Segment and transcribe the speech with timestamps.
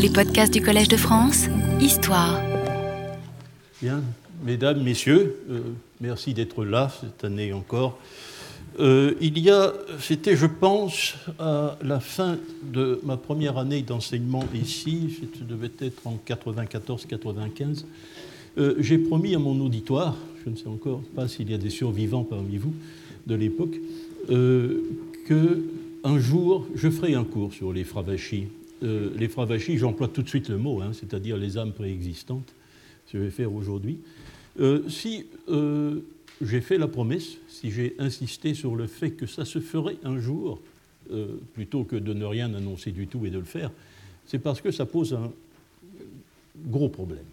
[0.00, 1.48] Les podcasts du Collège de France,
[1.80, 2.40] Histoire.
[3.82, 4.00] Bien,
[4.44, 5.60] mesdames, messieurs, euh,
[6.00, 7.98] merci d'être là cette année encore.
[8.78, 14.44] Euh, il y a, c'était, je pense, à la fin de ma première année d'enseignement
[14.54, 17.84] ici, ça devait être en 94-95,
[18.58, 21.70] euh, j'ai promis à mon auditoire, je ne sais encore pas s'il y a des
[21.70, 22.74] survivants parmi vous
[23.26, 23.74] de l'époque,
[24.28, 25.64] que
[26.04, 28.46] un jour je ferai un cours sur les fravachis.
[28.82, 32.54] Les fravachis, j'emploie tout de suite le mot, hein, c'est-à-dire les âmes préexistantes,
[33.12, 33.98] je vais faire aujourd'hui.
[34.88, 35.26] si
[36.40, 40.20] j'ai fait la promesse, si j'ai insisté sur le fait que ça se ferait un
[40.20, 40.60] jour,
[41.10, 43.70] euh, plutôt que de ne rien annoncer du tout et de le faire,
[44.26, 45.32] c'est parce que ça pose un
[46.66, 47.24] gros problème.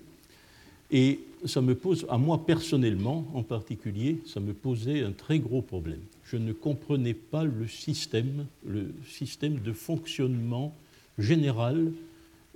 [0.91, 5.61] Et ça me pose, à moi personnellement en particulier, ça me posait un très gros
[5.61, 5.99] problème.
[6.23, 10.73] Je ne comprenais pas le système, le système de fonctionnement
[11.17, 11.91] général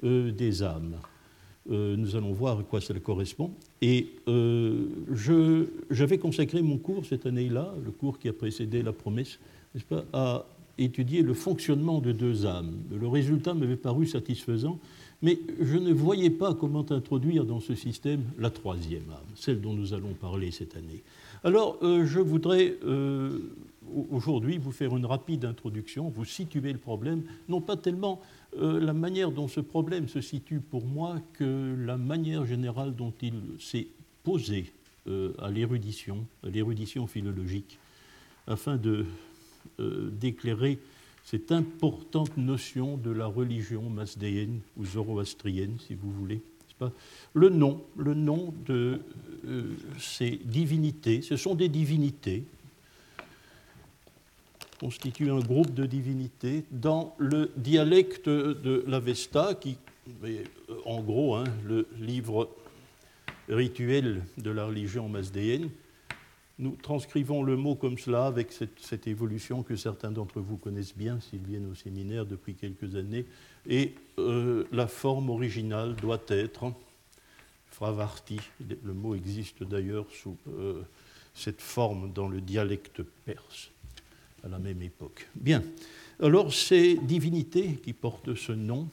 [0.03, 0.95] euh, des âmes.
[1.71, 3.51] Euh, nous allons voir à quoi ça correspond.
[3.81, 4.85] Et euh,
[5.91, 9.39] j'avais consacré mon cours cette année-là, le cours qui a précédé la promesse,
[9.87, 10.45] pas, à
[10.79, 12.73] étudier le fonctionnement de deux âmes.
[12.91, 14.79] Le résultat m'avait paru satisfaisant,
[15.21, 19.73] mais je ne voyais pas comment introduire dans ce système la troisième âme, celle dont
[19.73, 21.03] nous allons parler cette année.
[21.43, 22.77] Alors, euh, je voudrais
[24.11, 28.21] aujourd'hui vous faire une rapide introduction, vous situer le problème, non pas tellement
[28.57, 33.13] euh, la manière dont ce problème se situe pour moi que la manière générale dont
[33.21, 33.87] il s'est
[34.23, 34.71] posé
[35.07, 37.77] euh, à l'érudition, à l'érudition philologique,
[38.47, 40.79] afin euh, d'éclairer
[41.23, 46.41] cette importante notion de la religion masdéenne ou zoroastrienne, si vous voulez.
[46.79, 46.93] Pas?
[47.33, 49.01] Le nom, le nom de
[49.99, 52.45] ces divinités, ce sont des divinités,
[54.79, 59.77] constitue un groupe de divinités dans le dialecte de l'Avesta, qui
[60.23, 60.43] est
[60.85, 62.49] en gros hein, le livre
[63.49, 65.69] rituel de la religion masdéenne.
[66.57, 71.19] Nous transcrivons le mot comme cela avec cette, évolution que certains d'entre vous connaissent bien
[71.21, 73.25] s'ils viennent au séminaire depuis quelques années.
[73.67, 76.73] Et euh, la forme originale doit être
[77.67, 78.39] fravarti.
[78.83, 80.81] Le mot existe d'ailleurs sous euh,
[81.33, 83.71] cette forme dans le dialecte perse
[84.43, 85.27] à la même époque.
[85.35, 85.63] Bien,
[86.21, 88.89] alors ces divinités qui portent ce nom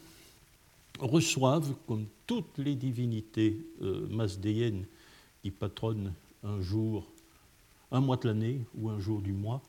[0.98, 4.86] reçoivent, comme toutes les divinités euh, masdéennes
[5.42, 6.12] qui patronnent
[6.42, 7.06] un jour,
[7.90, 9.62] un mois de l'année ou un jour du mois,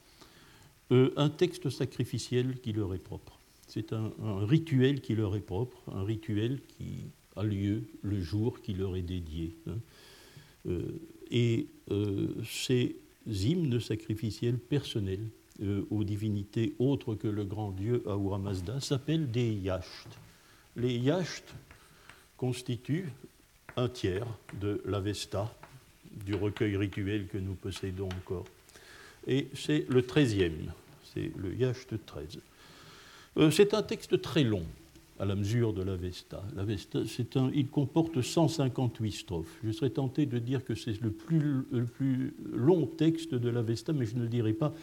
[0.91, 3.39] euh, un texte sacrificiel qui leur est propre.
[3.67, 4.11] C'est un,
[4.45, 7.05] rituel qui leur est propre, un rituel qui
[7.35, 9.53] a lieu le jour qui leur est dédié.
[9.67, 9.77] Hein.
[10.67, 10.99] Euh,
[11.29, 11.67] et
[12.45, 12.95] ces
[13.25, 15.27] hymnes sacrificiels personnels
[15.62, 20.18] euh, aux divinités autres que le grand dieu Ahura Mazda s'appellent des yashts.
[20.75, 21.53] Les yashts
[22.38, 23.12] constituent
[23.75, 24.28] un tiers
[24.59, 25.53] de l'Avesta,
[26.25, 28.46] du recueil rituel que nous possédons encore.
[29.28, 30.72] Et c'est le treizième,
[31.13, 32.40] c'est le Yacht 13.
[33.38, 34.63] Euh, c'est un texte très long
[35.19, 36.44] à la mesure de l'Avesta.
[36.56, 37.00] L'Avesta,
[37.53, 39.57] il comporte 158 strophes.
[39.63, 43.94] Je serais tenté de dire que c'est le plus, le plus long texte de l'Avesta,
[43.94, 44.73] mais je ne le dirai pas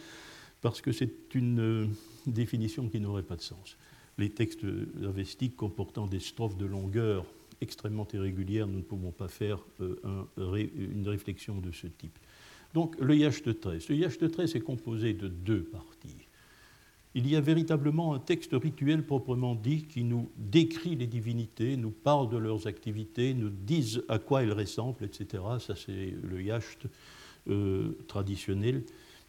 [0.65, 1.87] parce que c'est une euh,
[2.27, 3.77] définition qui n'aurait pas de sens.
[4.17, 4.65] Les textes
[5.05, 7.27] avestiques comportant des strophes de longueur
[7.61, 10.25] extrêmement irrégulière, nous ne pouvons pas faire euh,
[10.75, 12.19] une réflexion de ce type.
[12.73, 13.91] Donc le Yacht 13.
[13.91, 16.17] Le Yacht 13 est composé de deux parties.
[17.15, 21.91] Il y a véritablement un texte rituel proprement dit qui nous décrit les divinités, nous
[21.91, 25.43] parle de leurs activités, nous dit à quoi elles ressemblent, etc.
[25.61, 26.87] Ça, c'est le Yacht
[27.51, 28.83] euh, traditionnel.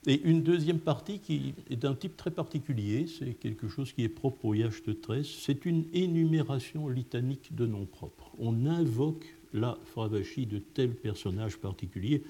[0.07, 4.09] Et une deuxième partie qui est d'un type très particulier, c'est quelque chose qui est
[4.09, 8.31] propre au Yacht 13, c'est une énumération litanique de noms propres.
[8.37, 12.21] On invoque la Fravashi de tel personnage particulier,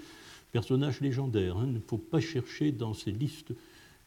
[0.54, 1.58] personnage légendaire.
[1.58, 1.66] Hein.
[1.68, 3.54] Il ne faut pas chercher dans ces listes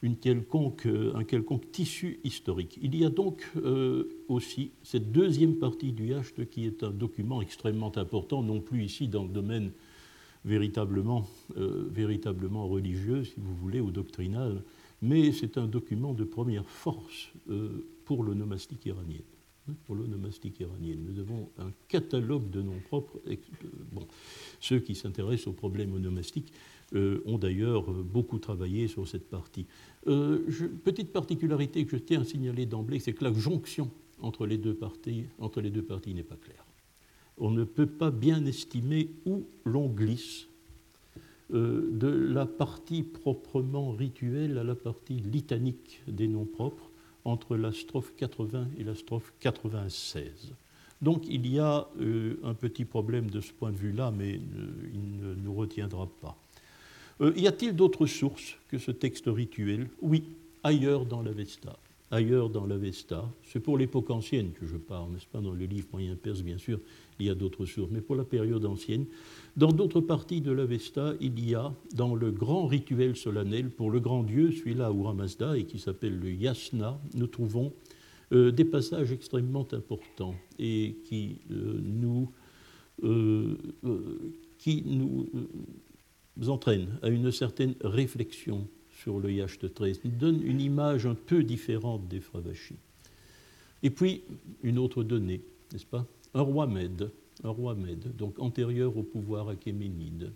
[0.03, 2.79] euh, un quelconque tissu historique.
[2.81, 7.41] Il y a donc euh, aussi cette deuxième partie du Yacht qui est un document
[7.41, 9.71] extrêmement important, non plus ici dans le domaine
[10.45, 11.27] véritablement,
[11.57, 14.63] euh, véritablement religieux, si vous voulez, ou doctrinal,
[15.01, 19.21] mais c'est un document de première force euh, pour l'onomastique iranienne.
[19.69, 19.95] Hein, pour.
[19.95, 23.19] Nous avons un catalogue de noms propres.
[23.27, 23.35] Euh,
[23.91, 24.07] bon,
[24.59, 26.51] ceux qui s'intéressent aux problèmes onomastiques
[27.25, 29.67] ont d'ailleurs beaucoup travaillé sur cette partie.
[30.05, 33.91] petite particularité que je tiens à signaler d'emblée, c'est que la jonction
[34.23, 36.65] entre les deux parties n'est pas claire
[37.39, 40.47] on ne peut pas bien estimer où l'on glisse
[41.53, 46.89] euh, de la partie proprement rituelle à la partie litanique des noms propres
[47.25, 50.53] entre la strophe 80 et la strophe 96.
[51.01, 51.87] Donc il y a
[52.43, 54.33] un petit problème de ce point de vue-là, mais
[54.93, 56.37] il ne nous retiendra pas.
[57.37, 59.87] y a-t-il d'autres sources que ce texte rituel?
[60.01, 60.23] Oui,
[60.61, 61.77] ailleurs dans l'Avesta
[62.11, 63.29] ailleurs dans l'Avesta.
[63.43, 65.39] C'est pour l'époque ancienne que je parle, n'est-ce pas?
[65.39, 66.79] Dans le livre moyen perse, bien sûr,
[67.19, 69.05] il y a d'autres sources, mais pour la période ancienne.
[69.57, 73.99] Dans d'autres parties de l'Avesta, il y a, dans le grand rituel solennel pour le
[73.99, 77.73] grand dieu, celui-là, Uramazda, et qui s'appelle le Yasna, nous trouvons
[78.31, 82.31] euh, des passages extrêmement importants et qui euh, nous,
[83.03, 83.57] euh,
[84.85, 85.29] nous
[86.47, 88.67] entraînent à une certaine réflexion
[89.01, 90.01] sur le Yacht 13.
[90.03, 92.75] Il donne une image un peu différente des Fravashi.
[93.81, 94.23] Et puis,
[94.61, 96.05] une autre donnée, n'est-ce pas?
[96.33, 97.11] Un roi Mède,
[98.17, 100.31] donc antérieur au pouvoir achéménide.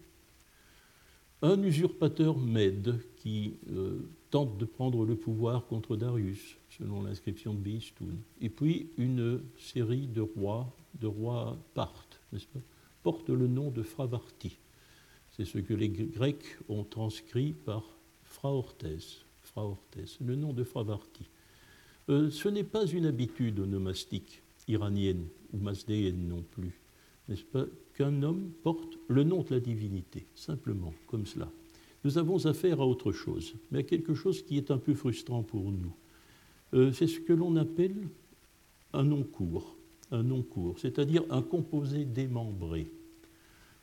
[1.42, 4.00] Un usurpateur Mède qui euh,
[4.32, 8.18] tente de prendre le pouvoir contre Darius, selon l'inscription de Beistoun.
[8.42, 12.60] Et puis, une série de rois, de rois Parthes, n'est-ce pas
[13.04, 14.58] porte le nom de Fravarti.
[15.32, 17.84] C'est ce que les Grecs ont transcrit par
[18.24, 18.86] Fraortes,
[20.22, 21.30] le nom de Fravarti.
[22.10, 26.80] Euh, ce n'est pas une habitude onomastique iranienne ou masdéenne non plus,
[27.28, 27.66] n'est-ce pas,
[27.96, 31.50] qu'un homme porte le nom de la divinité, simplement, comme cela.
[32.04, 35.44] Nous avons affaire à autre chose, mais à quelque chose qui est un peu frustrant
[35.44, 35.94] pour nous.
[36.74, 37.96] Euh, c'est ce que l'on appelle
[38.94, 39.76] un nom court,
[40.12, 42.90] un nom court, c'est-à-dire un composé démembré.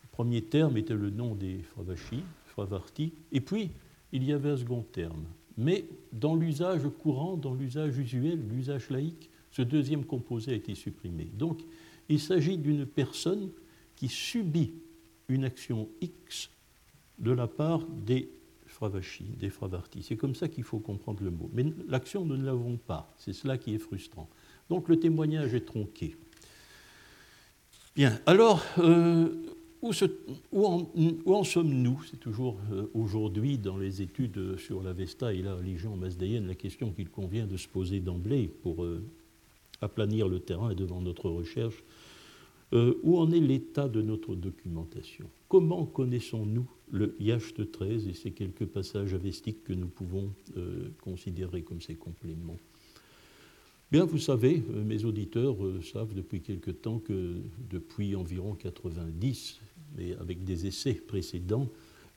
[0.03, 3.71] Le premier terme était le nom des Fravashi, Fravarti, et puis
[4.13, 5.25] il y avait un second terme.
[5.57, 11.31] Mais dans l'usage courant, dans l'usage usuel, l'usage laïque, ce deuxième composé a été supprimé.
[11.35, 11.61] Donc,
[12.09, 13.51] il s'agit d'une personne
[13.97, 14.73] qui subit
[15.29, 16.51] une action X
[17.19, 18.31] de la part des
[18.67, 20.03] Fravashi, des Fravarti.
[20.03, 21.51] C'est comme ça qu'il faut comprendre le mot.
[21.53, 23.13] Mais l'action, nous ne l'avons pas.
[23.19, 24.29] C'est cela qui est frustrant.
[24.69, 26.17] Donc le témoignage est tronqué.
[27.97, 29.35] Bien, alors, euh,
[29.83, 32.03] où, en, sommes-nous?
[32.09, 36.93] C'est toujours euh, aujourd'hui dans les études sur l'Avesta et la religion masdéenne la question
[36.93, 39.03] qu'il convient de se poser d'emblée pour euh,
[39.81, 41.83] aplanir le terrain devant notre recherche.
[42.73, 45.29] Euh, où en est l'état de notre documentation?
[45.49, 50.33] Comment connaissons-nous le Yacht 13 et ces quelques passages avestiques que nous pouvons
[51.01, 52.59] considérer comme ses compléments?
[53.91, 57.39] Bien, vous savez, mes auditeurs savent depuis quelque temps que
[57.69, 59.61] depuis environ 90,
[59.97, 61.69] mais avec des essais précédents,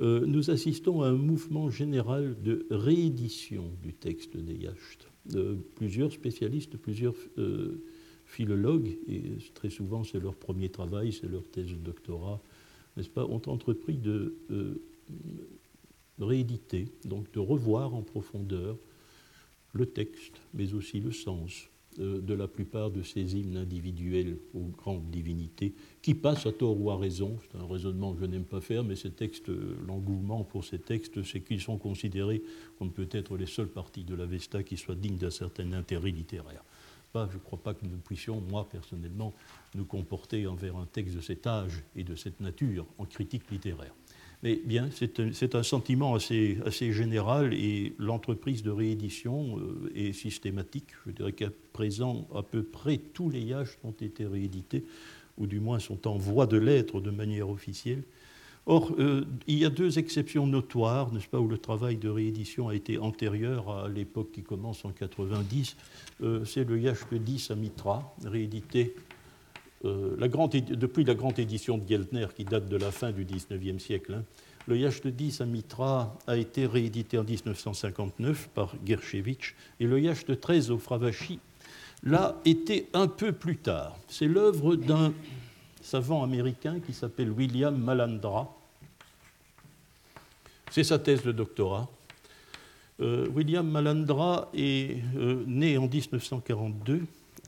[0.02, 5.08] euh, nous assistons à un mouvement général de réédition du texte des Yacht.
[5.36, 7.84] Euh, plusieurs spécialistes, plusieurs euh,
[8.26, 12.42] philologues, et très souvent c'est leur premier travail, c'est leur thèse de doctorat,
[12.98, 14.36] n'est-ce pas, ont entrepris de
[16.20, 18.78] rééditer, donc de revoir en profondeur
[19.74, 21.68] le texte, mais aussi le sens,
[21.98, 26.92] de la plupart de ces hymnes individuels aux grandes divinités, qui passent à tort ou
[26.92, 29.50] à raison, c'est un raisonnement que je n'aime pas faire, mais ces textes,
[29.88, 32.42] l'engouement pour ces textes, c'est qu'ils sont considérés
[32.80, 36.64] comme peut-être les seules parties de la Vesta qui soient dignes d'un certain intérêt littéraire.
[37.14, 39.34] je ne crois pas que nous puissions, moi personnellement,
[39.76, 43.94] nous comporter envers un texte de cet âge et de cette nature en critique littéraire.
[44.44, 50.90] Mais bien, c'est un, sentiment assez, général et l'entreprise de réédition euh, est systématique.
[51.08, 54.84] Je dirais qu'à présent, à peu près tous les yachts ont été réédités,
[55.38, 58.04] ou du moins sont en voie de l'être de manière officielle.
[58.66, 62.68] Or, euh, il y a deux exceptions notoires, n'est-ce pas, où le travail de réédition
[62.68, 65.78] a été antérieur à l'époque qui commence en 90.
[66.22, 68.94] Euh, c'est le yacht 10 à Mitra, réédité
[69.86, 74.14] euh, depuis la grande édition de Geltner, qui date de la fin du XIXe siècle,
[74.14, 74.24] hein,
[74.66, 80.40] le Yacht 10 à Mitra a été réédité en 1959 par Gershevitch et le Yacht
[80.40, 81.40] 13 au Fravashi
[82.04, 83.98] l'a été un peu plus tard.
[84.08, 85.14] C'est l'œuvre d'un
[85.82, 88.56] savant américain qui s'appelle William Malandra.
[90.72, 91.90] C'est sa thèse de doctorat.
[93.02, 97.02] Euh, William Malandra est euh, né en 1942.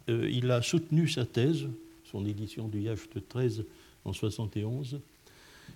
[0.10, 1.68] il a soutenu sa thèse
[2.16, 3.66] son édition du Yacht 13
[4.06, 5.02] en 71.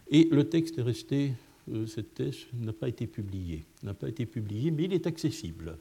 [0.09, 1.33] Et le texte est resté,
[1.73, 3.65] euh, cette thèse n'a pas été publiée,
[4.71, 5.77] mais il est accessible.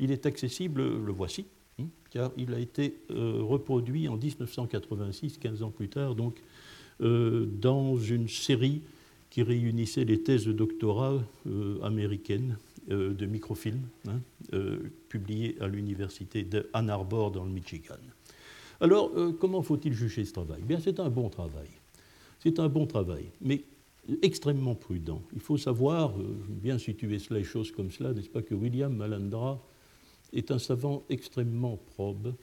[0.00, 1.44] Il est accessible, le voici,
[1.78, 6.40] hein, car il a été euh, reproduit en 1986, 15 ans plus tard, donc
[7.02, 8.80] euh, dans une série
[9.28, 11.22] qui réunissait les thèses de doctorat
[11.82, 14.20] américaines de microfilms, hein,
[15.08, 17.96] publiées à l'université de Ann Arbor dans le Michigan.
[18.82, 20.60] Alors, euh, comment faut-il juger ce travail?
[20.62, 21.68] Bien, c'est un bon travail.
[22.40, 23.62] C'est un bon travail, mais
[24.22, 25.22] extrêmement prudent.
[25.32, 29.64] Il faut savoir, euh, bien situer les choses comme cela, n'est-ce pas, que William Malandra
[30.32, 32.34] est un savant extrêmement probe,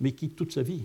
[0.00, 0.84] mais qui, toute sa vie,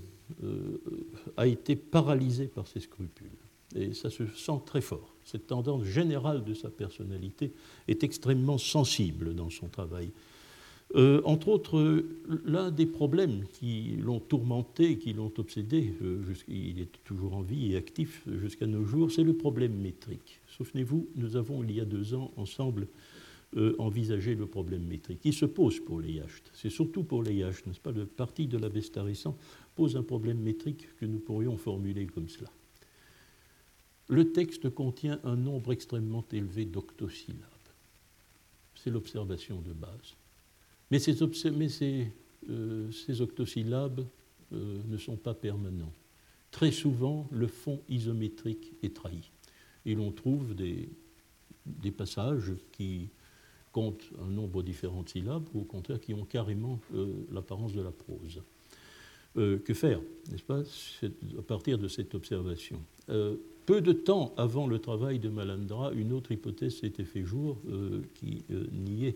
[1.35, 3.27] a été paralysé par ses scrupules.
[3.75, 5.13] Et ça se sent très fort.
[5.25, 7.51] Cette tendance générale de sa personnalité
[7.87, 10.11] est extrêmement sensible dans son travail.
[10.95, 12.05] Euh, entre autres,
[12.45, 17.73] l'un des problèmes qui l'ont tourmenté, qui l'ont obsédé, euh, il est toujours en vie
[17.73, 20.39] et actif jusqu'à nos jours, c'est le problème métrique.
[20.47, 22.87] Souvenez-vous, nous avons il y a deux ans ensemble
[23.57, 25.21] euh, envisagé le problème métrique.
[25.23, 26.51] Il se pose pour les yachts.
[26.53, 27.91] C'est surtout pour les yachts, n'est-ce pas?
[27.91, 28.69] Le parti de la
[29.03, 29.35] récent
[29.75, 32.49] pose un problème métrique que nous pourrions formuler comme cela.
[34.09, 37.39] Le texte contient un nombre extrêmement élevé d'octosyllabes.
[38.75, 40.15] C'est l'observation de base.
[40.93, 42.07] Mais ces,
[42.51, 42.87] euh,
[43.19, 44.05] octosyllabes
[44.53, 45.91] euh, ne sont pas permanents.
[46.51, 49.31] Très souvent, le fond isométrique est trahi.
[49.87, 50.87] Et l'on trouve des,
[51.97, 53.09] passages qui
[53.71, 57.81] comptent un nombre différent de syllabes, ou au contraire qui ont carrément euh, l'apparence de
[57.81, 58.43] la prose.
[59.35, 60.61] que faire, n'est-ce pas,
[61.39, 62.79] à partir de cette observation?
[63.07, 67.57] Peu de temps avant le travail de Malandra, une autre hypothèse s'était fait jour
[68.13, 69.15] qui niait,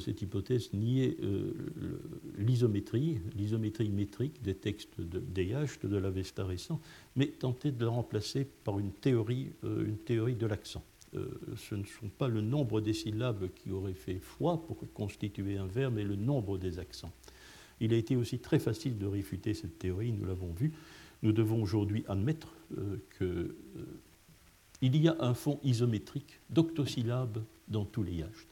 [0.00, 1.16] cette hypothèse niait
[2.36, 6.80] l'isométrie, l'isométrie métrique des textes de, des de l'Avesta récent,
[7.16, 10.84] mais tentait de la remplacer par une théorie, une théorie de l'accent.
[11.56, 15.66] ce ne sont pas le nombre des syllabes qui aurait fait foi pour constituer un
[15.66, 17.12] verbe, mais le nombre des accents.
[17.80, 20.72] Il a été aussi très facile de réfuter cette théorie, nous l'avons vu.
[21.22, 28.02] Nous devons aujourd'hui admettre euh, qu'il euh, y a un fond isométrique d'octosyllabes dans tous
[28.02, 28.46] les yachts.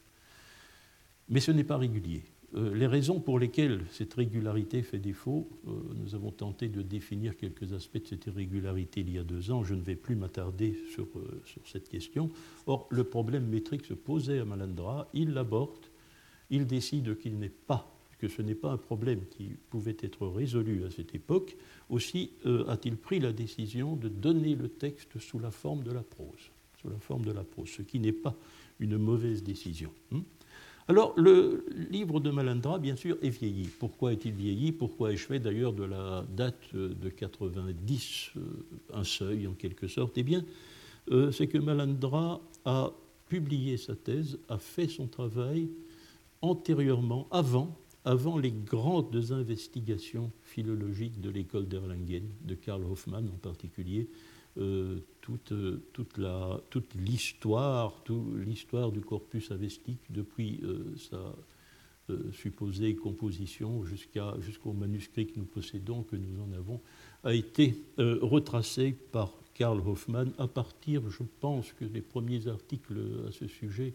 [1.29, 2.23] Mais ce n'est pas régulier.
[2.55, 7.73] Euh, les raisons pour lesquelles cette régularité fait défaut, nous avons tenté de définir quelques
[7.73, 9.65] aspects de cette irrégularité il y a deux ans.
[9.65, 11.09] Je ne vais plus m'attarder sur,
[11.45, 12.31] sur, cette question.
[12.67, 15.87] Or, le problème métrique se posait à Malandra, il l'aborde,
[16.51, 20.85] il décide qu'il n'est pas que ce n'est pas un problème qui pouvait être résolu
[20.85, 21.57] à cette époque,
[21.91, 26.03] aussi euh, a-t-il pris la décision de donner le texte sous la forme de la
[26.03, 28.35] prose, sous la forme de la prose, ce qui n'est pas
[28.81, 29.91] une mauvaise décision.
[30.13, 30.23] Hein.
[30.89, 33.69] Alors, le livre de Malandra, bien sûr, est vieilli.
[33.81, 34.71] Pourquoi est-il vieilli?
[34.71, 38.41] Pourquoi ai-je fait d'ailleurs de la date de 90 euh,
[38.95, 40.17] un seuil, en quelque sorte?
[40.17, 40.45] Eh bien,
[41.11, 42.93] euh, c'est que Malandra a
[43.29, 45.69] publié sa thèse, a fait son travail
[46.41, 47.77] antérieurement, avant
[48.07, 54.09] avant les grandes investigations philologiques de l'école d'Erlangen, de Karl Hoffmann en particulier,
[55.21, 55.53] toute,
[55.93, 57.93] toute, la, toute l'histoire,
[58.45, 61.35] l'histoire du corpus avestique depuis euh, sa
[62.09, 66.81] euh, supposée composition jusqu'au manuscrit que nous possédons, que nous en avons,
[67.25, 73.33] a été retracée par Karl Hoffmann à partir, je pense que les premiers articles à
[73.33, 73.95] ce sujet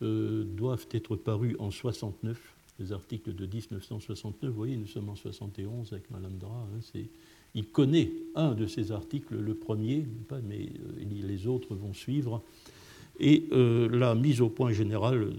[0.00, 4.50] doivent être parus en 69 les articles de 1969.
[4.50, 6.68] Vous voyez, nous sommes en 71 avec Malandra.
[6.74, 6.80] Hein,
[7.56, 10.06] il connaît un de ces articles, le premier,
[10.44, 12.42] mais euh, les autres vont suivre.
[13.18, 15.30] Et euh, la mise au point générale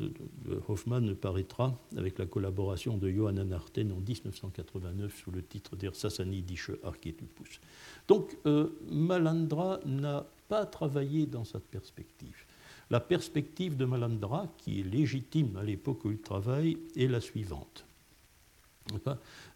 [0.46, 5.96] de Hoffmann paraîtra avec la collaboration de Johanna Arten en 1989 sous le titre Der
[5.96, 7.62] Sassanidische Archetypus.
[8.08, 12.46] Donc euh, Malandra n'a pas travaillé dans cette perspective.
[12.90, 17.86] La perspective de Malandra, qui est légitime à l'époque où il travaille, est la suivante.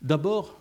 [0.02, 0.60] D'abord,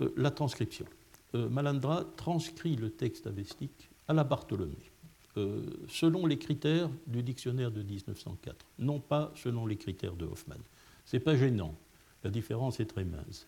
[0.00, 0.86] euh, la transcription.
[1.34, 4.90] Euh, Malandra transcrit le texte avestique à la Bartholomé,
[5.88, 10.58] selon les critères du dictionnaire de 1904, non pas selon les critères de Hoffmann.
[11.06, 11.74] Ce n'est pas gênant,
[12.22, 13.46] la différence est très mince.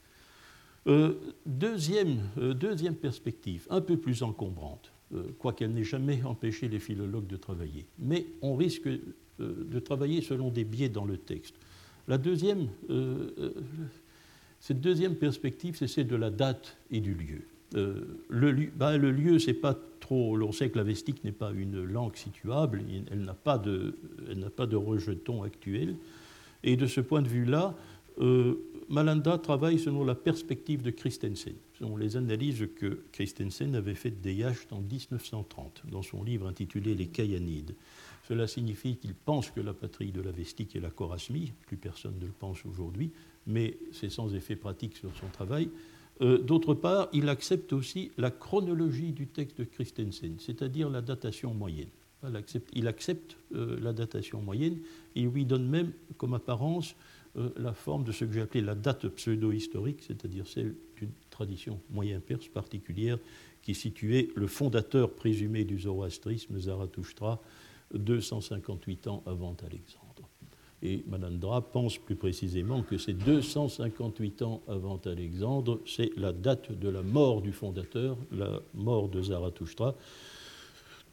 [1.44, 4.94] deuxième, deuxième perspective, un peu plus encombrante.
[5.14, 7.86] Euh, quoiqu'elle n'ait jamais empêché les philologues de travailler.
[7.98, 9.00] Mais on risque euh,
[9.38, 11.54] de travailler selon des biais dans le texte.
[12.08, 13.52] La deuxième, euh,
[14.64, 17.42] cette deuxième perspective, c'est celle de la date et du lieu.
[17.74, 20.40] le, bah, le, lieu, c'est pas trop.
[20.40, 23.94] On sait que l'avestique n'est pas une langue situable, elle n'a pas, de,
[24.56, 25.96] pas de rejeton actuel.
[26.62, 27.74] Et de ce point de vue-là,
[28.88, 34.32] Malanda travaille selon la perspective de Christensen, selon les analyses que Christensen avait faites des
[34.32, 37.74] Yachts en 1930, dans son livre intitulé Les Kayanides.
[38.26, 42.14] Cela signifie qu'il pense que la patrie de la Vestique est la Chorasmie, plus personne
[42.18, 43.10] ne le pense aujourd'hui,
[43.46, 45.68] mais c'est sans effet pratique sur son travail.
[46.20, 51.52] Euh, d'autre part, il accepte aussi la chronologie du texte de Christensen, c'est-à-dire la datation
[51.52, 51.88] moyenne.
[52.72, 54.78] Il accepte, euh, la datation moyenne
[55.14, 56.94] et lui donne même comme apparence
[57.36, 61.80] euh, la forme de ce que j'ai appelé la date pseudo-historique, c'est-à-dire celle d'une tradition
[61.90, 63.18] moyen-perse particulière
[63.60, 67.42] qui situait le fondateur présumé du zoroastrisme, Zarathustra,
[67.92, 70.03] 258 ans avant Alexandre.
[70.84, 76.88] Et Malandra pense plus précisément que c'est 258 ans avant Alexandre, c'est la date de
[76.88, 79.94] la mort du fondateur, la mort de Zarathustra.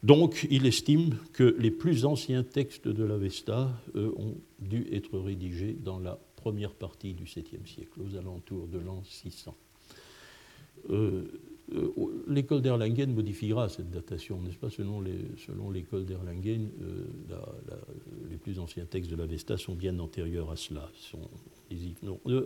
[0.04, 6.00] Donc il estime que les plus anciens textes de l'Avesta ont dû être rédigés dans
[6.00, 9.56] la première partie du 7e siècle, aux alentours de l'an 600.
[10.90, 11.24] Euh,
[11.74, 15.02] euh, l'école d'Erlangen modifiera cette datation, n'est-ce pas Selon
[15.70, 17.06] l'école d'Erlangen, euh,
[18.30, 20.90] les plus anciens textes de l'Avesta sont bien antérieurs à cela.
[20.96, 21.30] Sont,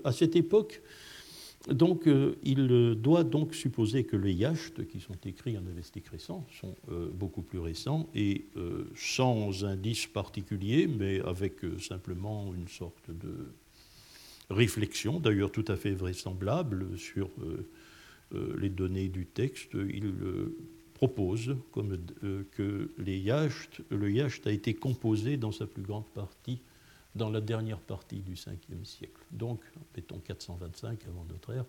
[0.03, 0.81] à cette époque,
[1.69, 2.07] donc,
[2.43, 6.75] il doit donc supposer que les yachts qui sont écrits en avestique récent sont
[7.11, 8.45] beaucoup plus récents et
[8.95, 13.47] sans indice particulier, mais avec simplement une sorte de
[14.49, 17.67] réflexion, d'ailleurs tout à fait vraisemblable, sur euh,
[18.31, 20.57] les données du texte, il euh,
[20.93, 26.59] propose euh, que le yacht a été composé dans sa plus grande partie
[27.15, 29.21] dans la dernière partie du 5e siècle.
[29.31, 29.61] Donc,
[29.95, 31.65] mettons 425 avant notre ère,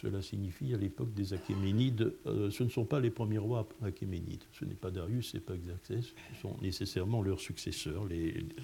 [0.00, 4.64] cela signifie à l'époque des Achéménides, ce ne sont pas les premiers rois achéménides, ce
[4.64, 8.06] n'est pas Darius, ce n'est pas Xerxès, ce sont nécessairement leurs successeurs,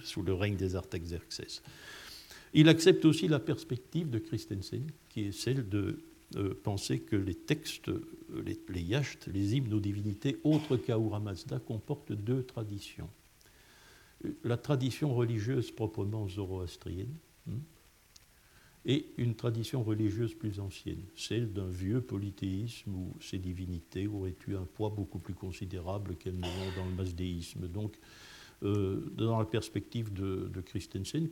[0.05, 1.63] sous le règne des Artaxerxès.
[2.55, 5.99] Il accepte aussi la perspective de Christensen, qui est celle de
[6.37, 8.03] euh, penser que les textes, euh,
[8.45, 13.09] les, les yachts, les hymnes aux divinités autres qu'Ahura Mazda comportent deux traditions.
[14.45, 17.15] La tradition religieuse proprement zoroastrienne
[17.49, 17.59] hein,
[18.85, 24.55] et une tradition religieuse plus ancienne, celle d'un vieux polythéisme où ces divinités auraient eu
[24.55, 27.69] un poids beaucoup plus considérable qu'elles ne l'ont dans le mazdéisme.
[27.69, 27.99] Donc,
[28.65, 31.31] euh, dans la perspective de Christensen,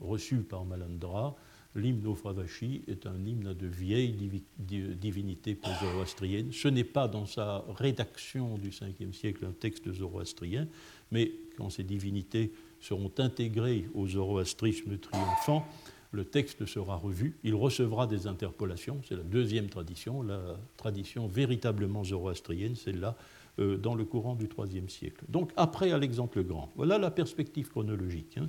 [0.00, 1.36] reçue par Malandra,
[1.74, 4.14] L'hymne au Fravashi est un hymne de vieille
[4.58, 6.52] divinité zoroastrienne.
[6.52, 10.68] Ce n'est pas dans sa rédaction du 5e siècle un texte zoroastrien,
[11.10, 15.66] mais quand ces divinités seront intégrées au zoroastrisme triomphant,
[16.10, 22.04] le texte sera revu, il recevra des interpolations, c'est la deuxième tradition, la tradition véritablement
[22.04, 23.16] zoroastrienne, celle-là,
[23.58, 25.24] euh, dans le courant du IIIe siècle.
[25.28, 26.70] Donc après Alexandre le Grand.
[26.76, 28.36] Voilà la perspective chronologique.
[28.38, 28.48] Hein.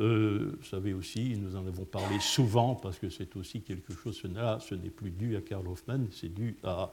[0.00, 4.16] Euh, vous savez aussi, nous en avons parlé souvent parce que c'est aussi quelque chose,
[4.16, 6.92] ce n'est plus dû à Karl Hoffmann, c'est dû à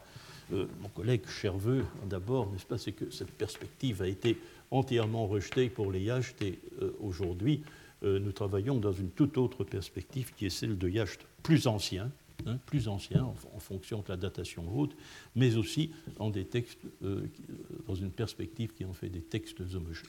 [0.53, 2.77] euh, mon collègue Cherveux d'abord, n'est-ce pas?
[2.77, 4.37] C'est que cette perspective a été
[4.71, 7.63] entièrement rejetée pour les yachts et euh, aujourd'hui,
[8.01, 12.11] nous travaillons dans une toute autre perspective qui est celle de yachts plus anciens,
[12.45, 14.95] hein, plus anciens en, fonction de la datation haute,
[15.35, 19.63] mais aussi en des textes, dans une perspective qui en fait des textes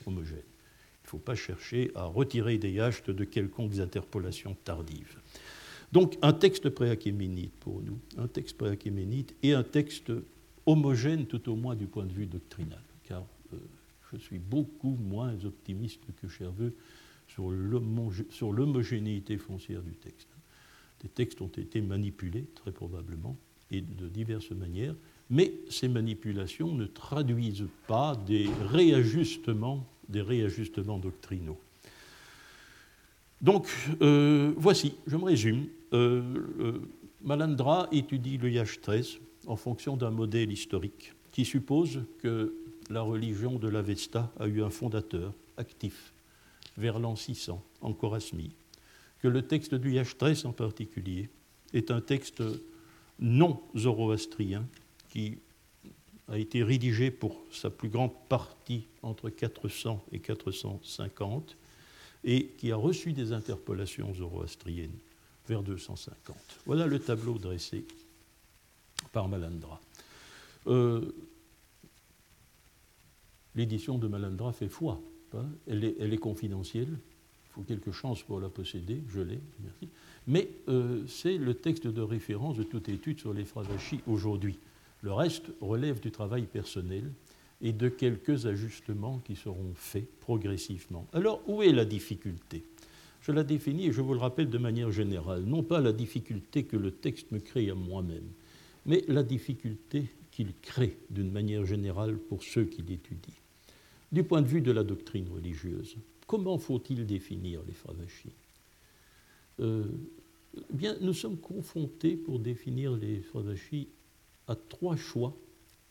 [0.05, 0.43] homogènes.
[1.07, 5.21] Il ne faut pas chercher à retirer des yachts de quelconques interpolations tardives.
[5.93, 10.11] Donc un texte préachéménite pour nous, un texte préachéménite et un texte
[10.67, 13.59] homogène tout au moins du point de vue doctrinal, car euh,
[14.13, 16.75] je suis beaucoup moins optimiste que Cherveux
[17.29, 17.53] sur
[18.53, 20.29] l'homogénéité foncière du texte.
[21.03, 23.37] Des textes ont été manipulés, très probablement,
[23.71, 24.97] et de diverses manières,
[25.31, 29.87] mais ces manipulations ne traduisent pas des réajustements
[30.99, 31.59] doctrinaux.
[33.41, 33.69] Donc,
[34.01, 35.67] euh, voici, je me résume.
[35.93, 36.23] Euh,
[36.61, 36.81] euh,
[37.23, 42.55] Malandra étudie le Yash 13 en fonction d'un modèle historique qui suppose que
[42.89, 46.13] la religion de l'Avesta a eu un fondateur actif
[46.77, 48.55] vers l'an 600 en Chorasmi,
[49.21, 51.29] que le texte du Yash 13 en particulier
[51.73, 52.43] est un texte
[53.19, 54.67] non zoroastrien
[55.09, 55.39] qui
[56.29, 61.57] a été rédigé pour sa plus grande partie entre 400 et 450
[62.25, 64.99] et qui a reçu des interpolations zoroastriennes
[65.47, 66.37] vers 250.
[66.67, 67.85] Voilà le tableau dressé
[69.13, 69.81] par Malandra.
[70.67, 71.13] Euh,
[73.55, 75.01] l'édition de Malandra fait foi.
[75.35, 75.47] Hein.
[75.69, 76.89] Elle, est, confidentielle.
[76.89, 79.03] Il faut quelque chance pour la posséder.
[79.09, 79.89] Je l'ai, merci.
[80.27, 83.69] Mais euh, c'est le texte de référence de toute étude sur les phrases
[84.09, 84.59] aujourd'hui.
[85.07, 87.13] Le reste relève du travail personnel
[87.61, 91.07] et de quelques ajustements qui seront faits progressivement.
[91.13, 92.65] Alors, où est la difficulté?
[93.21, 96.65] Je la définis, et je vous le rappelle de manière générale, non pas la difficulté
[96.65, 98.27] que le texte me crée à moi-même,
[98.85, 103.33] mais la difficulté qu'il crée d'une manière générale pour ceux qui l'étudient.
[104.11, 105.95] Du point de vue de la doctrine religieuse,
[106.27, 108.35] comment faut-il définir les Fravachis?
[109.61, 109.85] Euh,
[110.73, 113.87] bien, Nous sommes confrontés pour définir les Fravachis
[114.49, 115.37] à trois choix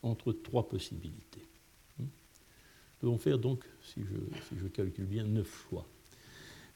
[0.02, 1.42] entre trois possibilités.
[1.98, 4.00] Nous devons faire donc, si
[4.56, 5.86] je, calcule bien, neuf choix.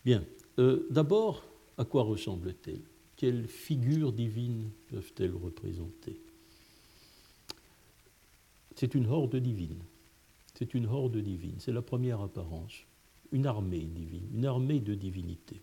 [0.04, 0.24] Bien,
[0.58, 1.44] euh, d'abord,
[1.78, 2.82] à quoi ressemble-t-elle?
[3.16, 6.20] Quelles figures divines peuvent-elles représenter?
[8.76, 9.82] C'est une horde divine.
[10.54, 11.56] C'est une horde divine.
[11.58, 12.84] C'est la première apparence.
[13.32, 15.62] une armée divine, une armée de divinités.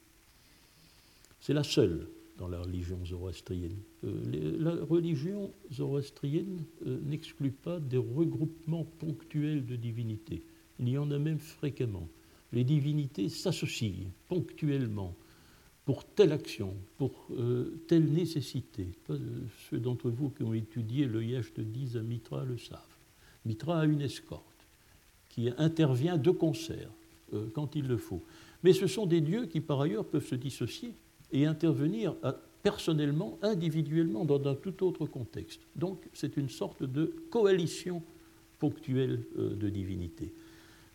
[1.41, 3.77] C'est la seule dans la religion zoroastrienne.
[4.03, 10.43] Euh, la religion zoroastrienne euh, n'exclut pas des regroupements ponctuels de divinités.
[10.79, 12.07] Il y en a même fréquemment.
[12.53, 15.15] Les divinités s'associent ponctuellement
[15.85, 18.89] pour telle action, pour euh, telle nécessité.
[19.69, 22.81] Ceux d'entre vous qui ont étudié le de 10 à Mitra le savent.
[23.45, 24.43] Mitra a une escorte
[25.29, 26.89] qui intervient de concert
[27.53, 28.23] quand il le faut.
[28.63, 30.93] Mais ce sont des dieux qui, par ailleurs, peuvent se dissocier
[31.31, 32.15] et intervenir
[32.63, 35.61] personnellement, individuellement, dans un tout autre contexte.
[35.75, 38.01] Donc c'est une sorte de coalition
[38.59, 40.33] ponctuelle euh, de divinités.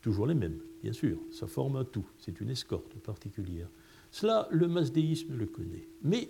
[0.01, 3.69] Toujours les mêmes, bien sûr, ça forme un tout, c'est une escorte particulière.
[4.11, 5.89] Cela, le masdéisme le connaît.
[6.03, 6.29] Mais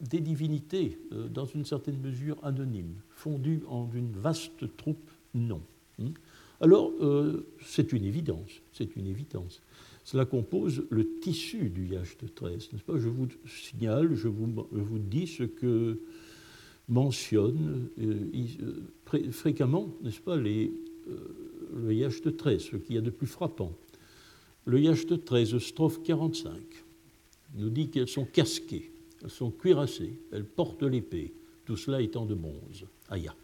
[0.00, 5.60] des divinités, euh, dans une certaine mesure anonymes, fondues en une vaste troupe, non.
[6.00, 6.12] Hein.
[6.60, 9.60] Alors, euh, c'est une évidence, c'est une évidence.
[10.04, 12.98] Cela compose le tissu du de 13, n'est-ce pas?
[12.98, 16.00] Je vous signale, je vous, dis ce que
[16.88, 18.30] mentionne euh,
[19.14, 20.72] euh, fréquemment, n'est-ce pas, les,
[21.08, 23.72] euh, le de 13, ce qu'il y a de plus frappant.
[24.64, 26.52] Le de 13, strophe 45,
[27.54, 28.90] nous dit qu'elles sont casquées,
[29.22, 31.32] elles sont cuirassées, elles portent l'épée,
[31.64, 32.86] tout cela étant de bronze.
[33.08, 33.34] Aya.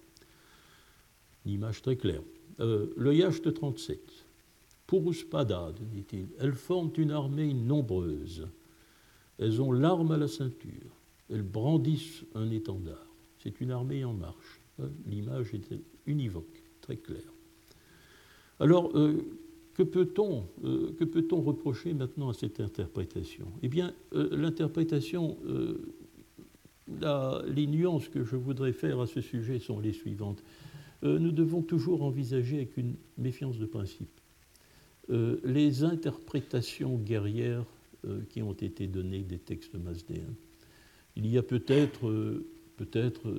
[1.45, 2.23] Une image très claire.
[2.59, 4.26] le de 37,
[4.87, 8.47] Puruspada, dit-il, elles forment une armée nombreuse.
[9.39, 10.97] Elles ont l'arme à la ceinture.
[11.29, 13.07] Elles brandissent un étendard.
[13.39, 14.61] C'est une armée en marche.
[15.07, 17.33] L'image est univoque, très claire.
[18.61, 19.23] Alors, euh,
[19.75, 23.47] que peut-on euh, peut reprocher maintenant à cette interprétation?
[23.63, 25.37] Eh bien, euh, l'interprétation,
[26.89, 30.43] les nuances que je voudrais faire à ce sujet sont les suivantes.
[31.03, 34.21] nous devons toujours envisager avec une méfiance de principe
[35.11, 37.65] euh, les interprétations guerrières
[38.07, 40.35] euh, qui ont été données des textes mazdéens.
[41.15, 43.33] Il y a peut-être euh, peut-être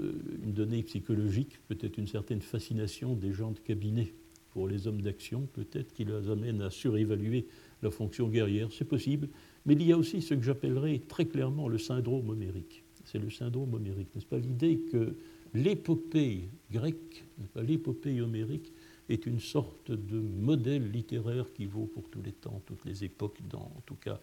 [0.43, 4.13] une donnée psychologique, peut-être une certaine fascination des gens de cabinet
[4.51, 7.45] pour les hommes d'action, peut-être qui les amène à surévaluer
[7.83, 9.29] la fonction guerrière, c'est possible,
[9.65, 12.83] mais il y a aussi ce que j'appellerais très clairement le syndrome homérique.
[13.05, 14.39] C'est le syndrome homérique, n'est-ce pas?
[14.39, 15.13] L'idée que
[15.53, 17.23] l'épopée grecque,
[17.55, 18.71] l'épopée homérique,
[19.09, 23.39] est une sorte de modèle littéraire qui vaut pour tous les temps, toutes les époques,
[23.49, 24.19] dans, en tout cas.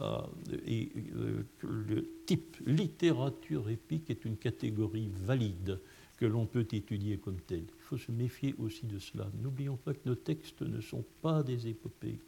[0.00, 0.18] Euh,
[0.66, 5.80] et euh, le type littérature épique est une catégorie valide
[6.18, 7.64] que l'on peut étudier comme telle.
[7.64, 9.30] Il faut se méfier aussi de cela.
[9.42, 12.18] N'oublions pas que nos textes ne sont pas des épopées.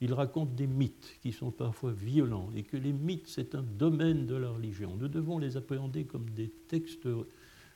[0.00, 4.26] Ils racontent des mythes qui sont parfois violents et que les mythes, c'est un domaine
[4.26, 4.96] de la religion.
[4.98, 7.08] Nous devons les appréhender comme des textes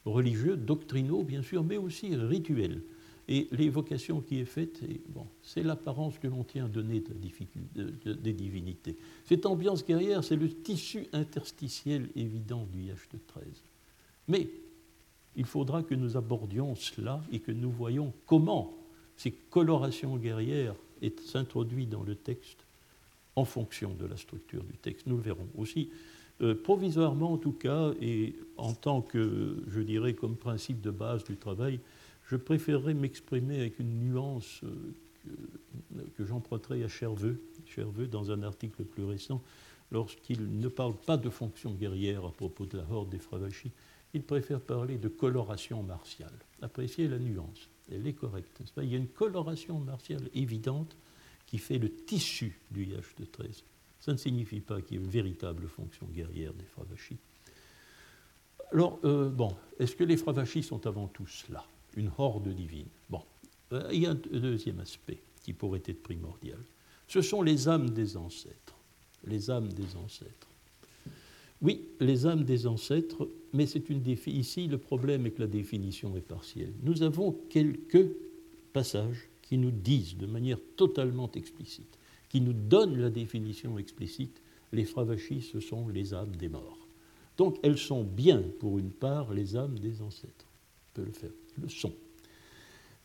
[0.05, 2.83] religieux, doctrinaux bien sûr, mais aussi rituels.
[3.29, 4.81] Et l'évocation qui est faite,
[5.43, 8.97] c'est l'apparence que l'on tient à donner des divinités.
[9.25, 13.45] Cette ambiance guerrière, c'est le tissu interstitiel évident du de 13.
[14.29, 14.49] Mais
[15.35, 18.73] il faudra que nous abordions cela et que nous voyions comment
[19.17, 20.75] ces colorations guerrières
[21.25, 22.65] s'introduisent dans le texte
[23.35, 25.07] en fonction de la structure du texte.
[25.07, 25.91] Nous le verrons aussi.
[26.43, 31.25] Euh, provisoirement, en tout cas, et en tant que, je dirais, comme principe de base
[31.25, 31.81] du travail,
[32.27, 34.95] je préférerais m'exprimer avec une nuance euh,
[36.17, 39.43] que, j'emprunterai à Cherveux, Cherveux dans un article plus récent,
[39.93, 43.73] lorsqu'il ne parle pas de fonction guerrière à propos de la horde des Fravachis,
[44.15, 46.33] il préfère parler de coloration martiale.
[46.63, 48.63] Appréciez la nuance, elle est correcte.
[48.75, 48.83] Pas?
[48.83, 50.97] Il y a une coloration martiale évidente
[51.47, 53.65] qui fait le tissu du IH de 13.
[54.01, 57.19] Ça ne signifie pas qu'il y ait une véritable fonction guerrière des Fravachis.
[58.73, 61.65] Alors, euh, bon, est-ce que les Fravachis sont avant tout cela?
[61.97, 62.87] Une horde divine.
[63.11, 63.23] Bon,
[63.73, 66.59] euh, il y a un deuxième aspect qui pourrait être primordial.
[67.09, 68.77] Ce sont les âmes des ancêtres.
[69.27, 70.49] Les âmes des ancêtres.
[71.63, 76.15] Oui, les âmes des ancêtres, mais c'est une ici le problème est que la définition
[76.17, 76.73] est partielle.
[76.83, 78.07] Nous avons quelques
[78.73, 84.85] passages qui nous disent de manière totalement explicite, qui nous donnent la définition explicite, les
[84.85, 86.87] fravachis, ce sont les âmes des morts.
[87.39, 90.47] Donc elles sont bien, pour une part, les âmes des ancêtres.
[90.49, 91.31] On peut le faire
[91.61, 91.95] le sont.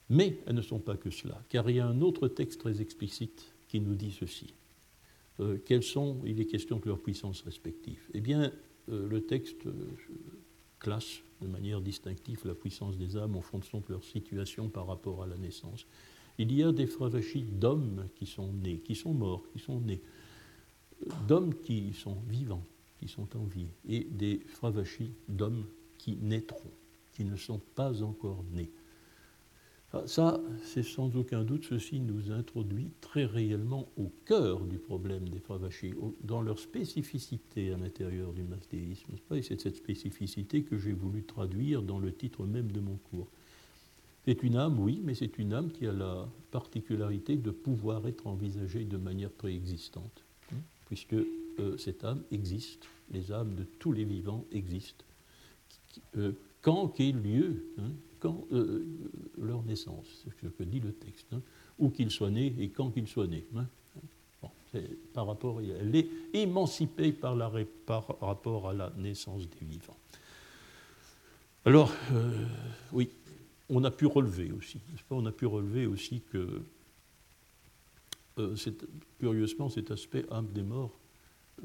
[0.10, 2.82] Mais elles ne sont pas que cela, car il y a un autre texte très
[2.82, 4.54] explicite qui nous dit ceci.
[5.40, 8.52] Euh, quelles sont, il est question de leurs puissances respectives Eh bien,
[8.90, 9.72] euh, le texte euh,
[10.80, 15.24] classe de manière distinctive la puissance des âmes en fonction de leur situation par rapport
[15.24, 15.86] à la naissance.
[16.38, 20.02] Il y a des fravachis d'hommes qui sont nés, qui sont morts, qui sont nés,
[21.28, 22.66] d'hommes qui sont vivants,
[23.00, 25.66] qui sont en vie, et des fravachis d'hommes
[25.98, 26.72] qui naîtront
[27.14, 28.72] qui ne sont pas encore nés.
[29.94, 35.28] Ah, ça, c'est sans aucun doute, ceci nous introduit très réellement au cœur du problème
[35.28, 35.94] des Fravachis,
[36.24, 39.16] dans leur spécificité à l'intérieur du masdéisme.
[39.36, 43.28] Et c'est cette spécificité que j'ai voulu traduire dans le titre même de mon cours.
[44.26, 48.28] C'est une âme, oui, mais c'est une âme qui a la particularité de pouvoir être
[48.28, 54.06] envisagée de manière préexistante, hein, puisque euh, cette âme existe, les âmes de tous les
[54.06, 55.04] vivants existent.
[56.16, 58.86] Euh, quand qu'ait lieu hein, quand, euh,
[59.40, 61.42] leur naissance, ce que dit le texte, hein,
[61.80, 63.46] où qu'ils soient nés et quand qu'ils soient nés.
[65.14, 67.52] par rapport, elle est émancipée par, la,
[67.86, 69.98] par rapport à la naissance des vivants.
[71.66, 71.92] Alors,
[72.92, 73.10] oui,
[73.72, 76.62] on a pu relever aussi, pas, on a pu relever aussi que,
[78.38, 78.56] euh,
[79.20, 80.92] curieusement, cet aspect âme des morts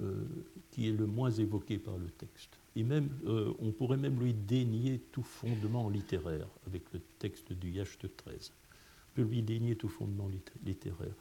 [0.00, 0.24] euh,
[0.70, 2.58] qui est le moins évoqué par le texte.
[2.76, 7.70] Et même, euh, on pourrait même lui dénier tout fondement littéraire avec le texte du
[7.70, 8.52] Yacht 13.
[8.52, 10.30] On peut lui dénier tout fondement
[10.64, 11.14] littéraire.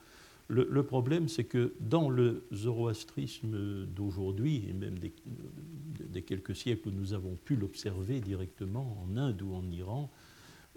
[0.47, 7.13] Le, problème, c'est que dans le zoroastrisme d'aujourd'hui, et même des, quelques siècles où nous
[7.13, 10.11] avons pu l'observer directement en Inde ou en Iran,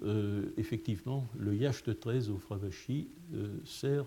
[0.04, 4.06] euh, effectivement, le yacht 13 au Fravashi euh, sert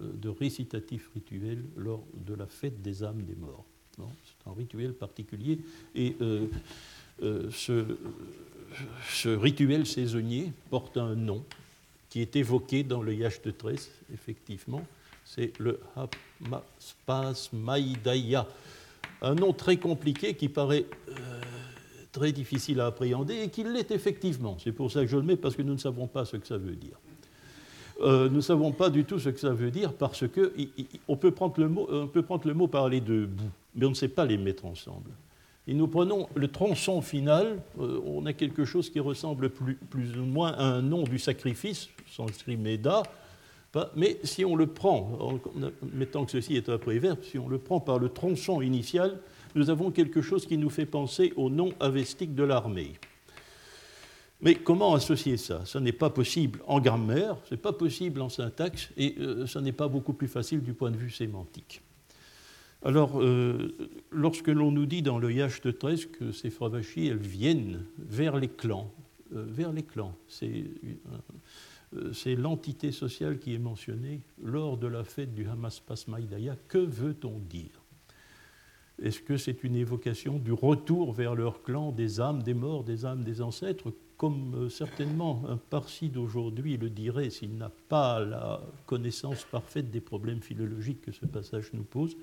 [0.00, 3.66] de récitatif rituel lors de la fête des âmes des morts.
[4.24, 5.58] C'est un rituel particulier.
[5.94, 6.16] Et
[7.50, 7.84] ce,
[9.10, 11.44] ce, rituel saisonnier porte un nom
[12.08, 14.84] qui est évoqué dans le yacht 13, effectivement.
[15.24, 15.80] C'est le
[17.52, 18.46] Maïdaya.
[19.22, 20.86] Un nom très compliqué qui paraît
[22.12, 24.56] très difficile à appréhender et qu'il l'est effectivement.
[24.62, 26.46] C'est pour ça que je le mets, parce que nous ne savons pas ce que
[26.46, 26.98] ça veut dire.
[28.00, 30.52] Euh, nous ne savons pas du tout ce que ça veut dire parce que
[31.06, 33.90] on, peut prendre le mot, peut prendre le mot par les deux bouts, mais on
[33.90, 35.10] ne sait pas les mettre ensemble.
[35.66, 39.78] Et nous prenons le tronçon final, euh, on a quelque chose qui ressemble plus,
[40.18, 43.02] ou moins à un nom du sacrifice, sanskrit Meda,
[43.94, 45.38] mais si on le prend, en
[45.92, 49.18] mettant que ceci est un préverbe, si on le prend par le tronçon initial,
[49.54, 52.94] nous avons quelque chose qui nous fait penser au nom avestique de l'armée.
[54.42, 55.64] Mais comment associer ça?
[55.66, 59.58] Ce n'est pas possible en grammaire, ce n'est pas possible en syntaxe, et euh, ce
[59.58, 61.82] n'est pas beaucoup plus facile du point de vue sémantique.
[62.82, 63.76] Alors, euh,
[64.10, 68.48] lorsque l'on nous dit dans le Yacht 13 que ces fravachis, elles viennent vers les
[68.48, 68.90] clans,
[69.34, 70.64] euh, vers les clans, c'est
[72.36, 76.56] l'entité sociale qui est mentionnée lors de la fête du Hamas Pasmaïdaya.
[76.68, 77.82] Que veut-on dire?
[79.02, 83.04] Est-ce que c'est une évocation du retour vers leur clan des âmes des morts, des
[83.04, 88.60] âmes des ancêtres, comme euh, certainement un parsi d'aujourd'hui le dirait s'il n'a pas la
[88.84, 92.18] connaissance parfaite des problèmes philologiques que ce passage nous pose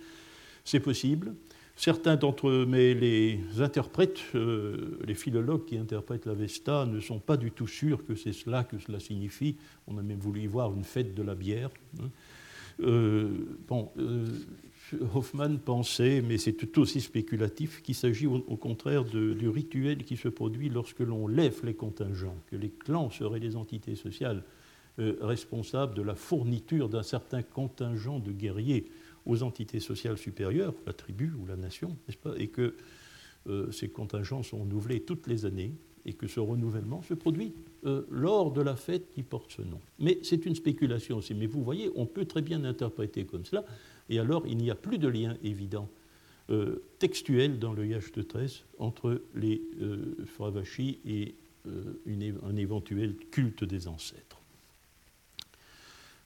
[0.63, 1.33] C'est possible.
[1.75, 7.35] Certains d'entre eux, mais les interprètes, euh, les philologues qui interprètent l'Avesta, ne sont pas
[7.35, 9.55] du tout sûrs que c'est cela que cela signifie.
[9.87, 11.71] On a même voulu y voir une fête de la bière.
[11.99, 12.09] Hein.
[12.81, 13.91] Euh, bon,
[15.13, 20.27] Hoffman pensait, mais c'est tout aussi spéculatif, qu'il s'agit au, contraire du rituel qui se
[20.27, 24.43] produit lorsque l'on lève les contingents, que les clans seraient les entités sociales
[24.99, 28.89] euh, responsables de la fourniture d'un certain contingent de guerriers
[29.25, 32.75] aux entités sociales supérieures, la tribu ou la nation, n'est-ce pas, et que
[33.47, 35.73] euh, ces contingents sont renouvelés toutes les années
[36.05, 37.53] et que ce renouvellement se produit
[37.85, 39.79] euh, lors de la fête qui porte ce nom.
[39.99, 41.35] Mais c'est une spéculation aussi.
[41.35, 43.65] Mais vous voyez, on peut très bien interpréter comme cela
[44.09, 45.89] et alors il n'y a plus de lien évident
[46.49, 51.35] euh, textuel dans le de 13 entre les euh, Fravachis et
[51.67, 54.39] euh, un éventuel culte des ancêtres.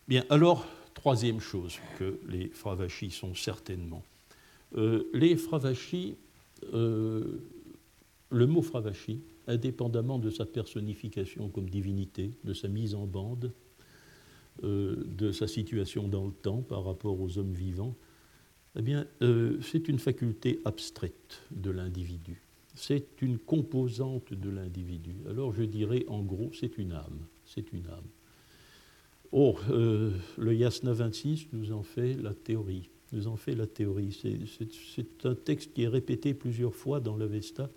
[0.07, 4.03] Bien, alors, troisième chose que les Fravachis sont certainement.
[4.75, 6.17] les Fravachis,
[6.71, 7.39] le
[8.31, 13.51] mot Fravachi, indépendamment de sa personnification comme divinité, de sa mise en bande,
[14.63, 17.95] de sa situation dans le temps par rapport aux hommes vivants,
[18.77, 22.41] eh bien, euh, c'est une faculté abstraite de l'individu.
[22.73, 25.15] C'est une composante de l'individu.
[25.29, 27.27] Alors je dirais en gros, c'est une âme.
[27.45, 28.07] C'est une âme.
[29.33, 32.89] Or, euh, le Yasna 26 nous en fait la théorie.
[33.11, 34.17] Nous en fait la théorie.
[34.95, 37.69] C'est un texte qui est répété plusieurs fois dans l'Avesta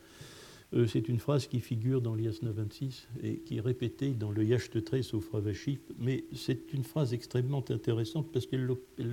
[0.74, 4.44] euh, c'est une phrase qui figure dans l'Yasna 26 et qui est répétée dans le
[4.44, 4.78] Yashte
[5.12, 8.68] au Fravashi, mais c'est une phrase extrêmement intéressante parce qu'elle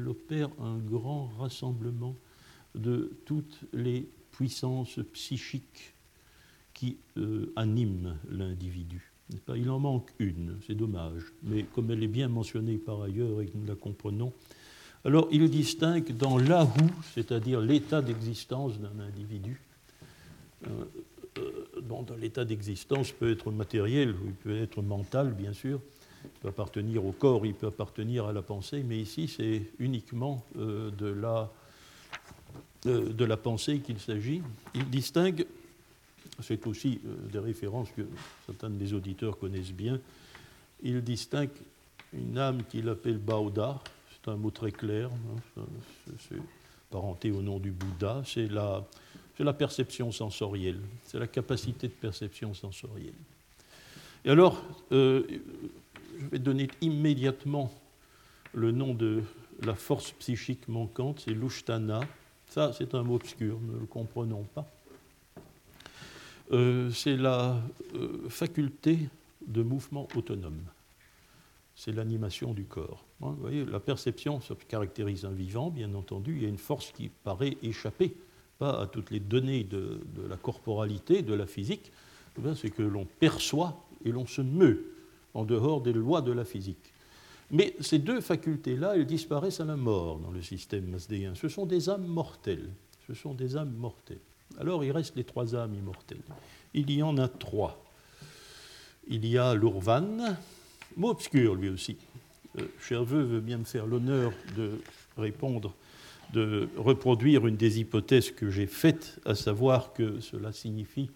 [0.08, 2.15] opère un grand rassemblement
[2.74, 5.93] de toutes les puissances psychiques
[6.74, 9.12] qui euh, animent l'individu.
[9.56, 13.45] Il en manque une, c'est dommage, mais comme elle est bien mentionnée par ailleurs et
[13.45, 14.34] que nous la comprenons,
[15.06, 19.62] alors il distingue dans l'ahou, c'est-à-dire l'état d'existence d'un individu,
[20.67, 20.86] euh,
[21.89, 25.82] euh, dans l'état d'existence peut être matériel, il peut être mental, bien sûr.
[26.41, 31.08] peut appartenir au corps, il peut appartenir à la pensée, mais ici c'est uniquement de,
[31.08, 31.52] la,
[32.86, 34.41] de la pensée qu'il s'agit.
[34.76, 35.46] Il distingue,
[36.41, 38.04] c'est aussi des références que
[38.46, 40.00] certains de mes auditeurs connaissent bien,
[40.84, 41.50] il distingue
[42.13, 43.80] une âme qu'il appelle Baoda,
[44.12, 45.10] c'est un mot très clair,
[45.58, 45.62] hein,
[46.20, 46.41] c'est
[46.89, 48.86] parenté au nom du Bouddha, c'est la,
[49.43, 53.13] la perception sensorielle, c'est la capacité de perception sensorielle.
[54.25, 55.23] Et alors, euh,
[56.19, 57.71] je vais donner immédiatement
[58.54, 59.23] le nom de
[59.63, 62.01] la force psychique manquante, c'est l'ushtana.
[62.47, 64.67] Ça, c'est un mot obscur, ne le comprenons pas.
[66.51, 67.62] Euh, c'est la
[67.95, 68.99] euh, faculté
[69.47, 70.62] de mouvement autonome
[71.82, 73.04] c'est l'animation du corps.
[73.21, 76.60] Hein, vous voyez, la perception, ça caractérise un vivant, bien entendu, il y a une
[76.60, 78.15] force qui paraît échapper,
[78.69, 81.91] à toutes les données de, la corporalité, de la physique,
[82.38, 84.93] eh c'est que l'on perçoit et l'on se meut
[85.34, 86.93] en dehors des lois de la physique.
[87.52, 91.34] Mais ces deux facultés-là, elles disparaissent à la mort dans le système masdéen.
[91.36, 92.69] Ce sont des âmes mortelles.
[93.08, 94.19] Ce sont des âmes mortelles.
[94.60, 96.21] Alors il reste les trois âmes immortelles.
[96.74, 97.84] Il y en a trois.
[99.08, 100.38] Il y a l'Urvan,
[100.97, 101.97] Mot obscur, lui aussi.
[102.60, 104.82] Euh, Cherveux veut bien me faire l'honneur de
[105.17, 105.74] répondre,
[106.34, 111.10] de reproduire une des hypothèses que j'ai faites, à savoir que cela signifie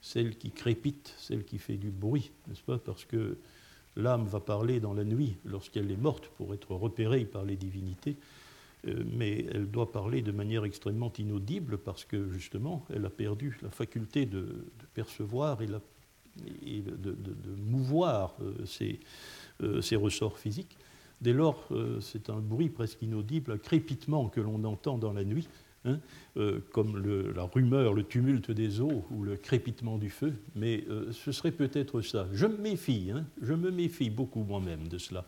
[0.00, 2.78] celle qui crépite, celle qui fait du bruit, n'est-ce pas?
[2.78, 3.38] Parce que
[3.96, 8.16] l'âme va parler dans la nuit lorsqu'elle est morte pour être repérée par les divinités,
[8.86, 13.58] euh, mais elle doit parler de manière extrêmement inaudible parce que justement elle a perdu
[13.62, 17.16] la faculté de, percevoir et de,
[17.56, 18.94] mouvoir euh,
[19.62, 20.76] euh, ressorts physiques.
[21.20, 25.24] Dès lors, euh, c'est un bruit presque inaudible, un crépitement que l'on entend dans la
[25.24, 25.48] nuit,
[25.84, 25.98] hein,
[26.72, 26.98] comme
[27.34, 32.00] la rumeur, le tumulte des eaux ou le crépitement du feu, mais ce serait peut-être
[32.02, 32.26] ça.
[32.32, 35.24] Je me méfie, hein, je me méfie beaucoup moi-même de cela.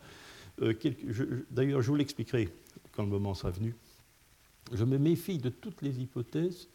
[1.49, 2.49] D'ailleurs, je vous l'expliquerai
[2.91, 3.73] quand le moment sera venu.
[4.73, 6.67] Je me méfie de toutes les hypothèses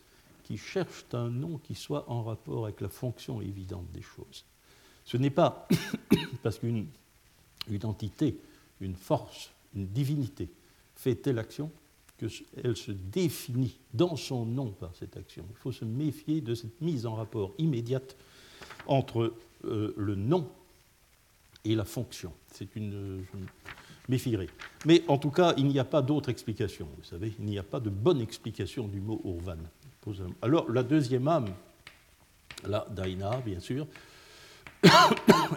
[0.44, 4.44] qui cherchent un nom qui soit en rapport avec la fonction évidente des choses.
[5.05, 5.68] Ce n'est pas
[6.42, 6.87] parce qu'une
[7.68, 8.37] une entité,
[8.80, 10.48] une force, une divinité
[10.94, 11.70] fait telle action
[12.18, 15.44] qu'elle se définit dans son nom par cette action.
[15.50, 18.16] Il faut se méfier de cette mise en rapport immédiate
[18.87, 19.34] entre
[19.64, 20.48] euh, le nom
[21.64, 22.32] et la fonction.
[22.52, 23.24] C'est une.
[23.32, 23.46] Je me
[24.08, 24.48] méfierai.
[24.84, 26.88] Mais en tout cas, il n'y a pas d'autre explication.
[26.96, 29.58] Vous savez, il n'y a pas de bonne explication du mot Urvan.
[30.42, 31.48] Alors, la deuxième âme,
[32.66, 33.87] la Daina, bien sûr,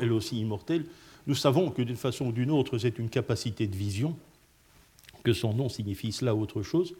[0.02, 0.86] elle aussi immortelle,
[1.28, 4.18] nous savons que d'une façon ou d'une autre, c'est une capacité de vision,
[5.24, 6.96] que son nom signifie cela ou autre chose,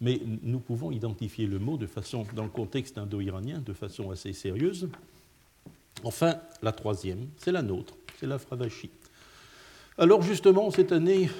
[0.00, 4.32] mais nous pouvons identifier le mot de façon, dans le contexte indo-iranien, de façon assez
[4.32, 4.88] sérieuse.
[6.02, 8.90] Enfin, la troisième, c'est la nôtre, c'est la Fravashi.
[9.98, 11.30] Alors justement, cette année,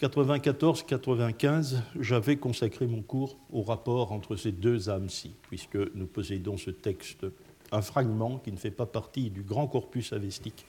[0.00, 6.70] 94-95, j'avais consacré mon cours au rapport entre ces deux âmes-ci, puisque nous possédons ce
[6.70, 7.26] texte,
[7.72, 10.64] un fragment qui ne fait pas partie du grand corpus avestique,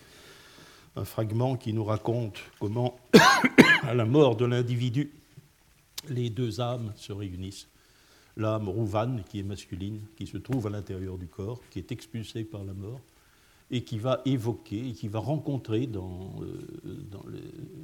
[0.96, 3.00] un fragment qui nous raconte comment,
[3.84, 5.12] à la mort de l'individu,
[6.10, 7.68] les deux âmes se réunissent.
[8.38, 12.44] L'âme Rouvan, qui est masculine, qui se trouve à l'intérieur du corps, qui est expulsée
[12.44, 13.02] par la mort,
[13.70, 16.40] et qui va évoquer, et qui va rencontrer euh,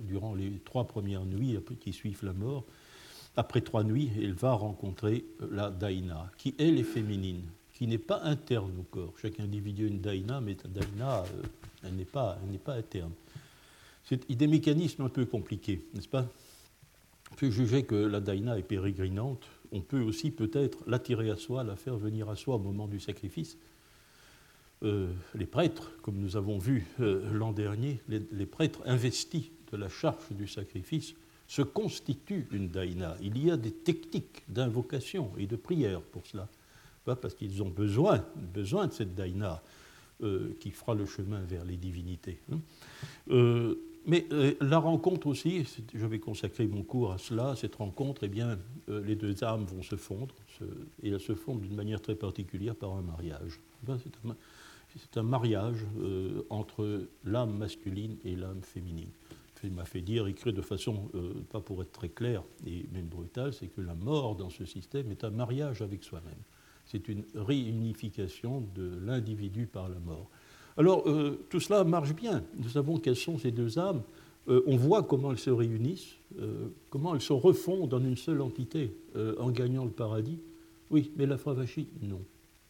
[0.08, 2.66] durant les trois premières nuits qui suivent la mort,
[3.38, 7.44] après trois nuits, elle va rencontrer la daïna, qui elle est féminine,
[7.78, 9.14] qui n'est pas interne au corps.
[9.22, 11.44] Chaque individu a une daïna, mais la daïna, euh,
[11.84, 13.12] elle n'est pas, pas interne.
[14.04, 16.28] C'est des mécanismes un peu compliqués, n'est-ce pas?
[17.32, 21.64] On peut juger que la daïna est pérégrinante, on peut aussi peut-être l'attirer à soi,
[21.64, 23.58] la faire venir à soi au moment du sacrifice,
[24.82, 29.90] euh, les prêtres, comme nous avons vu euh, l'an dernier, les, prêtres investis de la
[29.90, 31.14] charge du sacrifice
[31.48, 33.16] se constituent une daïna.
[33.22, 36.48] Il y a des techniques d'invocation et de prière pour cela.
[37.16, 39.62] Parce qu'ils ont besoin, besoin de cette daïna
[40.24, 42.40] euh, qui fera le chemin vers les divinités.
[42.52, 42.60] Hein.
[44.06, 44.26] mais
[44.62, 48.58] la rencontre aussi, je vais consacrer mon cours à cela, cette rencontre, eh bien,
[48.88, 50.34] les deux âmes vont se fondre,
[51.04, 53.60] et elles se fondent d'une manière très particulière par un mariage.
[53.86, 54.36] C'est un,
[54.96, 59.12] c'est un mariage euh, entre l'âme masculine et l'âme féminine.
[59.64, 63.08] Il m'a fait dire, écrit de façon, euh, pas pour être très clair et même
[63.08, 66.42] brutale, c'est que la mort dans ce système est un mariage avec soi-même.
[66.88, 70.30] C'est une réunification de l'individu par la mort.
[70.78, 72.44] Alors, euh, tout cela marche bien.
[72.58, 74.02] Nous savons quelles sont ces deux âmes.
[74.48, 76.16] on voit comment elles se réunissent,
[76.90, 78.92] comment elles se refondent en une seule entité
[79.40, 80.40] en gagnant le paradis.
[80.90, 82.22] Oui, mais la Fravashi, non.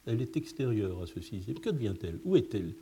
[0.08, 1.60] Elle est extérieure à ce système.
[1.60, 2.20] Que devient-elle?
[2.26, 2.74] Où est-elle?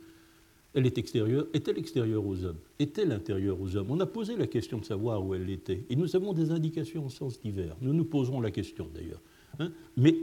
[0.76, 2.58] Elle est extérieure, est-elle extérieure aux hommes?
[2.78, 3.90] Est-elle intérieure aux hommes?
[3.90, 7.06] On a posé la question de savoir où elle était, et nous avons des indications
[7.06, 7.74] en sens divers.
[7.80, 9.22] Nous nous poserons la question d'ailleurs.
[9.58, 9.72] Hein.
[9.96, 10.14] Mais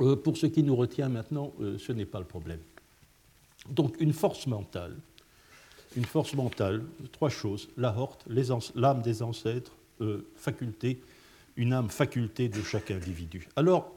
[0.00, 2.60] euh, pour ce qui nous retient maintenant, euh, ce n'est pas le problème.
[3.70, 4.94] Donc une force mentale,
[5.96, 8.24] une force mentale, trois choses, la horte,
[8.74, 11.00] l'âme des ancêtres, euh, faculté,
[11.56, 13.48] une âme faculté de chaque individu.
[13.56, 13.94] Alors,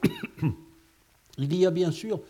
[1.38, 2.20] il y a bien sûr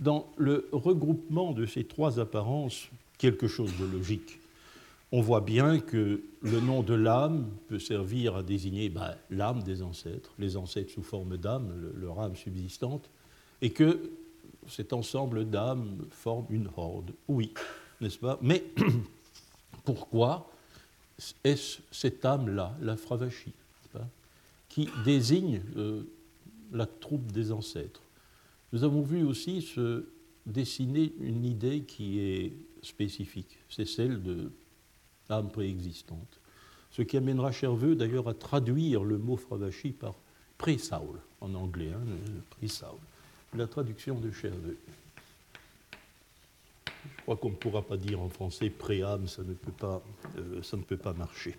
[0.00, 2.88] dans le regroupement de ces trois apparences
[3.18, 4.40] quelque chose de logique.
[5.14, 9.82] On voit bien que le nom de l'âme peut servir à désigner ben, l'âme des
[9.82, 13.10] ancêtres, les ancêtres sous forme d'âme, leur âme subsistante,
[13.60, 14.10] et que
[14.66, 17.12] cet ensemble d'âmes forme une horde.
[17.28, 17.52] Oui,
[18.00, 18.38] n'est-ce pas?
[18.40, 18.64] Mais
[19.84, 20.50] pourquoi
[21.44, 23.52] est-ce cette âme-là, la Fravashi,
[24.70, 26.04] qui désigne euh,
[26.72, 28.00] la troupe des ancêtres?
[28.72, 30.06] Nous avons vu aussi se
[30.46, 34.50] dessiner une idée qui est spécifique, c'est celle de
[35.28, 36.40] l'âme préexistante.
[36.90, 40.14] Ce qui amènera Cherveux d'ailleurs à traduire le mot Fravashi par
[40.58, 42.04] pré-Saul en anglais, hein,
[42.50, 42.98] pré-Saul,
[43.54, 44.78] la traduction de Cherveux.
[47.04, 50.02] Je crois qu'on ne pourra pas dire en français pré-âme, ça, ne peut pas,
[50.38, 51.56] euh, ça ne peut pas marcher.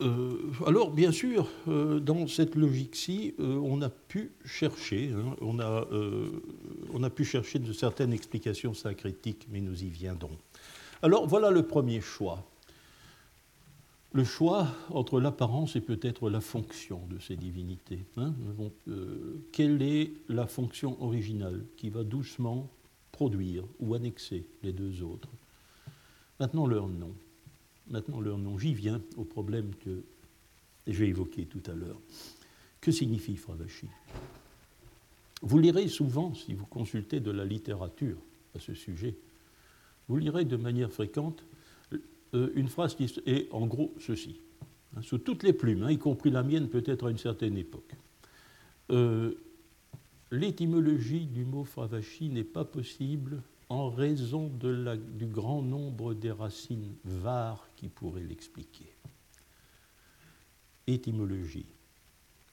[0.00, 5.86] Euh, alors, bien sûr, euh, dans cette logique-ci, on a pu chercher, hein, on, a,
[6.94, 10.36] on, a, pu chercher de certaines explications syncrétiques, mais nous y viendrons.
[11.02, 12.44] Alors, voilà le premier choix.
[14.12, 18.04] Le choix entre l'apparence et peut-être la fonction de ces divinités.
[18.16, 18.34] Hein.
[19.52, 22.68] quelle est la fonction originale qui va doucement
[23.12, 25.28] produire ou annexer les deux autres?
[26.40, 27.14] Maintenant, leur nom
[27.90, 28.58] maintenant leur nom.
[28.58, 30.02] J'y viens au problème que
[30.86, 32.00] j'ai évoqué tout à l'heure.
[32.80, 33.86] Que signifie Fravashi?
[35.42, 38.18] Vous lirez souvent, si vous consultez de la littérature
[38.54, 39.16] à ce sujet,
[40.08, 41.44] vous lirez de manière fréquente
[42.34, 44.40] euh, une phrase qui est en gros ceci,
[44.96, 47.94] hein, sous toutes les plumes, hein, y compris la mienne peut-être à une certaine époque.
[48.90, 49.34] Euh,
[50.30, 57.68] l'étymologie du mot Fravashi n'est pas possible en raison du grand nombre des racines var
[57.76, 58.92] qui pourraient l'expliquer.
[60.88, 61.66] Étymologie,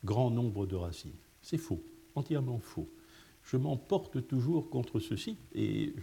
[0.05, 1.17] grand nombre de racines.
[1.41, 1.83] C'est faux,
[2.17, 2.89] entièrement faux.
[3.43, 5.93] Je m'emporte toujours contre ceci, et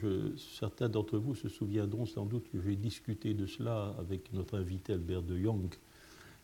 [0.59, 4.95] certains d'entre vous se souviendront sans doute que j'ai discuté de cela avec notre invité
[4.95, 5.69] Albert de Jong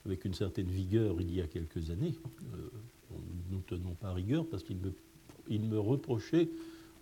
[0.07, 2.15] avec une certaine vigueur il y a quelques années.
[2.55, 2.69] Euh,
[3.51, 4.79] nous ne tenons pas rigueur parce qu'il
[5.61, 6.49] me, reprochait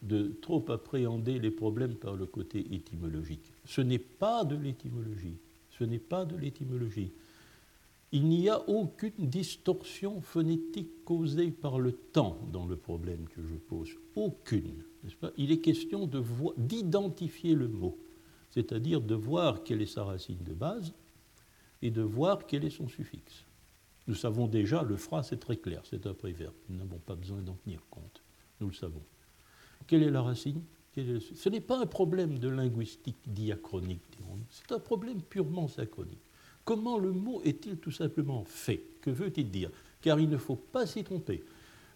[0.03, 3.53] de trop appréhender les problèmes par le côté étymologique.
[3.65, 5.37] Ce n'est pas de l'étymologie.
[5.71, 7.13] Ce n'est pas de l'étymologie.
[8.11, 13.55] Il n'y a aucune distorsion phonétique causée par le temps dans le problème que je
[13.55, 13.91] pose.
[14.17, 14.83] Aucune.
[15.21, 15.31] Pas?
[15.37, 16.09] Il est question
[16.57, 17.99] d'identifier le mot,
[18.51, 20.93] c'est-à-dire de voir quelle est sa racine de base
[21.83, 23.45] et de voir quel est son suffixe.
[24.07, 26.55] Nous savons déjà, le fra, c'est très clair, c'est un préverbe.
[26.71, 28.23] Nous n'avons pas besoin d'en tenir compte.
[28.61, 29.03] Nous le savons.
[29.87, 30.63] Quelle est la racine?
[30.95, 34.03] Ce n'est pas un problème de linguistique diachronique,
[34.51, 36.19] c'est un problème purement synchronique.
[36.69, 38.83] Comment le mot est-il tout simplement fait?
[39.01, 39.71] Que veut-il dire?
[40.03, 41.43] Car il ne faut pas s'y tromper.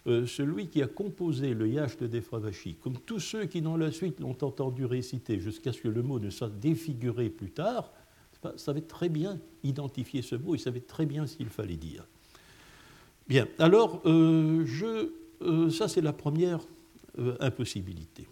[0.07, 3.91] Euh, celui qui a composé le yacht de Defravachi, comme tous ceux qui dans la
[3.91, 7.93] suite l'ont entendu réciter jusqu'à ce que le mot ne soit défiguré plus tard,
[8.55, 12.07] savait très bien identifier ce mot, il savait très bien qu'il fallait dire.
[13.27, 15.11] Bien, alors, euh, je,
[15.43, 16.61] euh, ça c'est la première
[17.39, 18.27] impossibilité.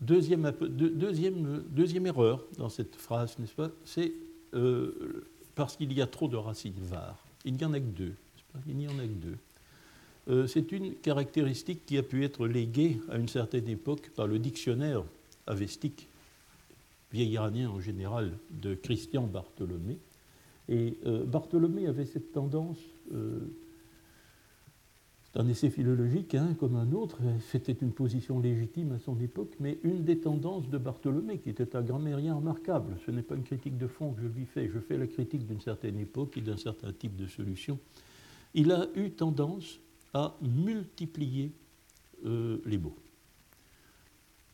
[0.00, 3.70] Deuxième, deuxième, deuxième, erreur dans cette phrase, n'est-ce pas?
[3.84, 4.14] C'est
[4.54, 7.16] euh, parce qu'il y a trop de racines var.
[7.44, 8.14] Il n'y en a que deux.
[8.66, 9.36] Il n'y en a que deux.
[10.28, 14.38] Euh, c'est une caractéristique qui a pu être léguée à une certaine époque par le
[14.38, 15.02] dictionnaire
[15.46, 16.08] avestique,
[17.12, 19.98] vieil iranien en général, de Christian Bartholomé.
[20.68, 22.76] Et Bartholomé avait cette tendance
[23.10, 23.67] c'est
[25.38, 27.18] un essai philologique hein, comme un autre,
[27.52, 31.76] c'était une position légitime à son époque, mais une des tendances de Bartholomé, qui était
[31.76, 34.80] un grammairien remarquable, ce n'est pas une critique de fond que je lui fais, je
[34.80, 37.78] fais la critique d'une certaine époque et d'un certain type de solution,
[38.54, 39.78] il a eu tendance
[40.12, 41.52] à multiplier
[42.26, 42.96] euh, les mots,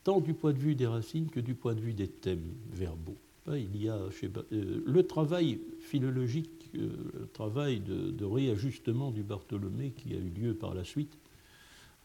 [0.03, 3.17] tant du point de vue des racines que du point de vue des thèmes verbaux.
[3.49, 10.19] Il y a euh, le travail philologique, le travail de, réajustement du Bartholomé qui a
[10.19, 11.17] eu lieu par la suite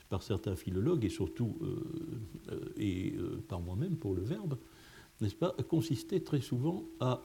[0.09, 3.13] par certains philologues et surtout euh, et
[3.47, 4.57] par moi-même pour le verbe,
[5.21, 7.21] n'est-ce pas, consistait très souvent à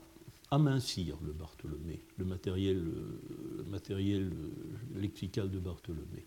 [0.50, 2.82] amincir le Bartholomé, le matériel,
[3.56, 4.30] le matériel
[4.94, 6.26] lexical de Bartholomé.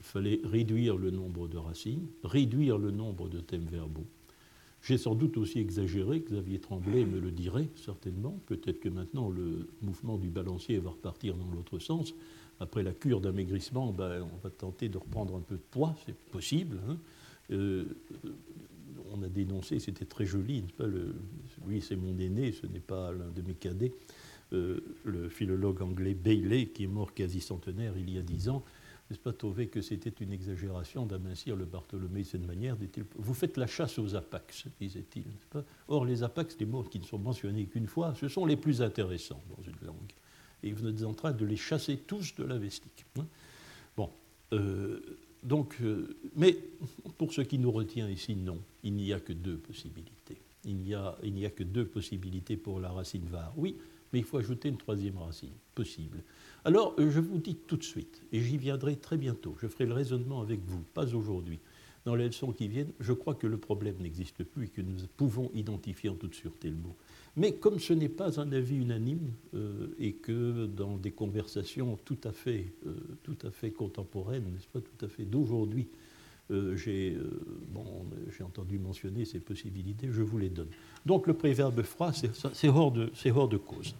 [0.00, 4.06] Il fallait réduire le nombre de racines, réduire le nombre de thèmes verbaux.
[4.82, 8.38] J'ai sans doute aussi exagéré, Xavier Tremblay me le dirait certainement.
[8.46, 12.14] Peut-être que maintenant le mouvement du balancier va repartir dans l'autre sens.
[12.58, 16.16] Après la cure d'amaigrissement, ben, on va tenter de reprendre un peu de poids, c'est
[16.16, 16.80] possible.
[16.88, 16.96] Hein.
[17.52, 17.84] Euh,
[19.12, 20.86] on a dénoncé, c'était très joli, pas
[21.66, 23.92] lui c'est mon aîné, ce n'est pas l'un de mes cadets,
[24.52, 28.64] euh, le philologue anglais Bailey, qui est mort quasi centenaire il y a dix ans,
[29.12, 32.78] n'est-ce pas trouvé que c'était une exagération d'amincir le Bartholomé de cette manière
[33.16, 35.24] Vous faites la chasse aux apax, disait-il.
[35.88, 38.80] Or, les apax, les mots qui ne sont mentionnés qu'une fois, ce sont les plus
[38.80, 40.12] intéressants dans une langue.
[40.62, 43.04] Et vous êtes en train de les chasser tous de la vestique.
[43.18, 43.26] Hein.
[43.98, 44.08] bon.
[44.54, 46.56] Euh, donc, euh, mais
[47.18, 48.60] pour ce qui nous retient ici, non.
[48.82, 50.40] Il n'y a que deux possibilités.
[50.64, 53.52] Il n'y a, a, que deux possibilités pour la racine var.
[53.58, 53.76] Oui,
[54.12, 56.22] mais il faut ajouter une troisième racine, possible.
[56.64, 59.84] Alors, euh, je vous dis tout de suite, et j'y viendrai très bientôt, je ferai
[59.84, 61.58] le raisonnement avec vous, pas aujourd'hui.
[62.04, 64.96] Dans les leçons qui viennent, je crois que le problème n'existe plus et que nous
[65.16, 66.96] pouvons identifier en toute sûreté le mot.
[67.36, 72.18] Mais comme ce n'est pas un avis unanime euh, et que dans des conversations tout
[72.24, 75.88] à fait, euh, tout à fait contemporaines, n'est-ce pas, tout à fait d'aujourd'hui,
[76.76, 77.16] j'ai
[78.42, 80.68] entendu mentionner ces possibilités, je vous les donne.
[81.06, 82.92] Donc le préverbe froid, c'est hors,
[83.34, 83.94] hors, de cause.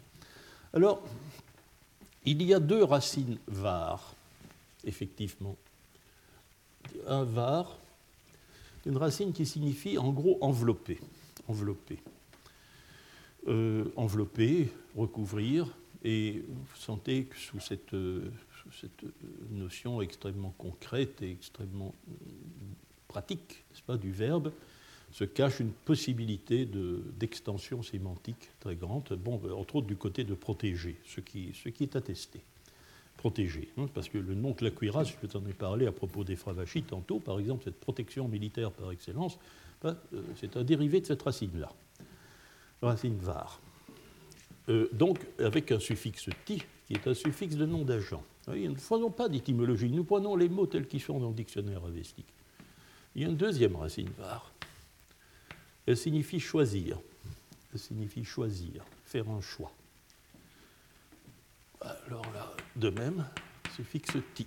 [0.74, 1.02] Alors,
[2.24, 4.14] il y a deux racines var,
[4.84, 5.56] effectivement.
[7.06, 7.76] Un var,
[8.86, 10.98] une racine qui signifie en gros envelopper,
[11.48, 11.98] envelopper.
[13.48, 15.66] Euh, envelopper, recouvrir,
[16.04, 19.04] et vous sentez que sous cette, sous cette
[19.50, 21.94] notion extrêmement concrète et extrêmement
[23.08, 24.52] pratique, n'est-ce pas, du verbe,
[25.12, 26.66] se cache une possibilité
[27.18, 32.40] d'extension sémantique très grande, bon, entre autres du côté de protéger, ce qui, est attesté.
[33.18, 36.82] Protéger, hein, parce que le nom clacuiras, je t'en ai parlé à propos des Fravachis
[36.82, 39.38] tantôt, par exemple, cette protection militaire par excellence,
[39.82, 41.70] ben, euh, c'est un dérivé de cette racine-là,
[42.80, 43.60] racine var.
[44.68, 48.22] Euh, donc, avec un suffixe ti, qui est un suffixe de nom d'agent.
[48.48, 51.84] Nous ne faisons pas d'étymologie, nous prenons les mots tels qu'ils sont dans le dictionnaire
[51.84, 52.26] avestique.
[53.14, 54.52] Il y a une deuxième racine var,
[55.96, 56.98] signifie choisir.
[57.72, 59.72] Elle signifie choisir, faire un choix.
[61.80, 63.26] Alors là, de même,
[63.74, 64.46] suffixe ti,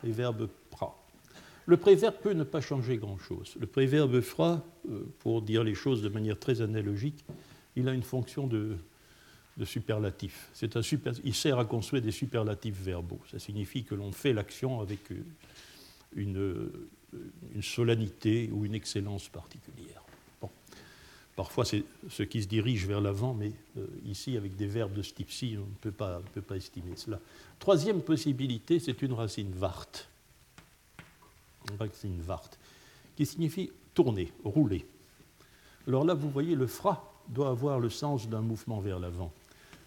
[0.00, 0.96] préverbe pra.
[1.66, 3.56] Le préverbe peut ne pas changer grand-chose.
[3.60, 7.24] Le préverbe fra, euh, pour dire les choses de manière très analogique,
[7.76, 8.76] il a une fonction de,
[9.64, 10.50] superlatif.
[10.74, 13.20] Un super, il sert à construire des superlatifs verbaux.
[13.30, 15.22] Ça signifie que l'on fait l'action avec euh,
[16.16, 16.70] une,
[17.54, 20.01] une solennité ou une excellence particulière.
[21.34, 25.02] Parfois, c'est ce qui se dirige vers l'avant, mais euh, ici, avec des verbes de
[25.02, 25.12] ce
[25.56, 26.20] on ne peut pas,
[26.54, 27.20] estimer cela.
[27.58, 29.86] Troisième possibilité, c'est une racine vart.
[31.70, 32.50] Une racine vart,
[33.16, 34.84] qui signifie tourner, rouler.
[35.88, 39.32] Alors là, vous voyez, le fra doit avoir le sens d'un mouvement vers l'avant.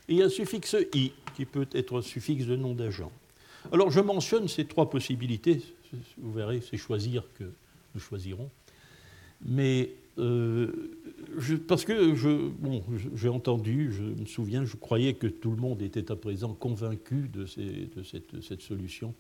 [0.08, 3.12] Et il y a un suffixe i, qui peut être un suffixe de nom d'agent.
[3.72, 5.62] Alors, je mentionne ces trois possibilités.
[6.18, 7.44] Vous verrez, c'est choisir que
[7.94, 8.50] nous choisirons.
[9.42, 10.72] Mais euh,
[11.68, 12.84] parce que je, bon,
[13.16, 17.30] j'ai entendu, je me souviens, je croyais que tout le monde était à présent convaincu
[17.34, 19.14] de, cette, solution.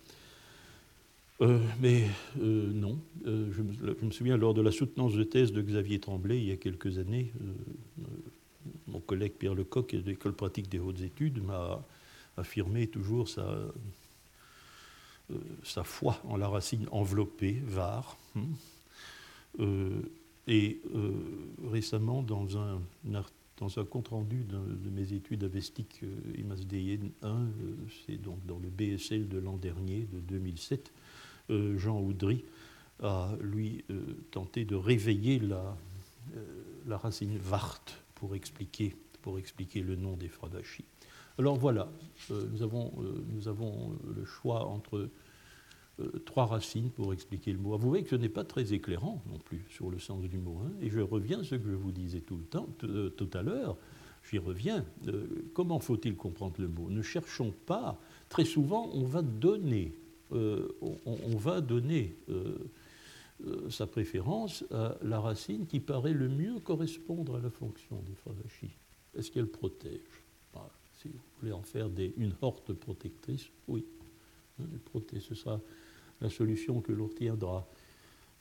[1.41, 2.03] Euh, mais
[2.41, 2.97] euh, non.
[3.25, 6.57] Je me, souviens lors de la soutenance de thèse de Xavier Tremblay il y a
[6.57, 7.33] quelques années,
[8.87, 11.83] mon collègue Pierre Lecoq de l'École pratique des hautes études m'a
[12.37, 13.57] affirmé toujours sa,
[15.63, 18.17] sa foi en la racine enveloppée, var.
[18.37, 18.45] Hein.
[20.47, 21.11] Et euh,
[21.71, 22.81] récemment, dans un,
[23.57, 27.47] dans un compte-rendu de mes études avestiques euh, IMASDN 1, euh,
[28.05, 30.91] c'est donc dans le BSL de l'an dernier, de 2007,
[31.77, 32.43] Jean Houdry
[33.03, 33.85] a, lui,
[34.31, 35.77] tenté de réveiller la,
[36.87, 37.85] la racine Vart
[38.15, 40.85] pour expliquer, pour expliquer le nom des Fradachis.
[41.37, 41.87] Alors voilà,
[42.31, 42.91] nous, avons,
[43.29, 45.07] nous avons le choix entre
[46.01, 47.77] euh, trois racines pour expliquer le mot.
[47.77, 50.59] Vous voyez que ce n'est pas très éclairant non plus sur le sens du mot.
[50.65, 50.71] Hein.
[50.81, 53.41] et je reviens à ce que je vous disais tout, le temps, euh, tout à
[53.41, 53.77] l'heure.
[54.29, 54.83] J'y reviens.
[55.07, 56.89] Euh, comment faut-il comprendre le mot?
[56.89, 57.97] Ne cherchons pas.
[58.27, 59.93] Très souvent, on va donner,
[60.31, 62.15] on, va donner
[63.69, 68.35] sa préférence à la racine qui paraît le mieux correspondre à la fonction des phrases
[69.15, 70.25] Est-ce qu'elle protège?
[71.01, 73.85] Si vous voulez en faire une horte protectrice, oui.
[74.59, 74.65] Hein.
[75.19, 75.61] Ce sera
[76.22, 77.68] la solution que l'on retiendra.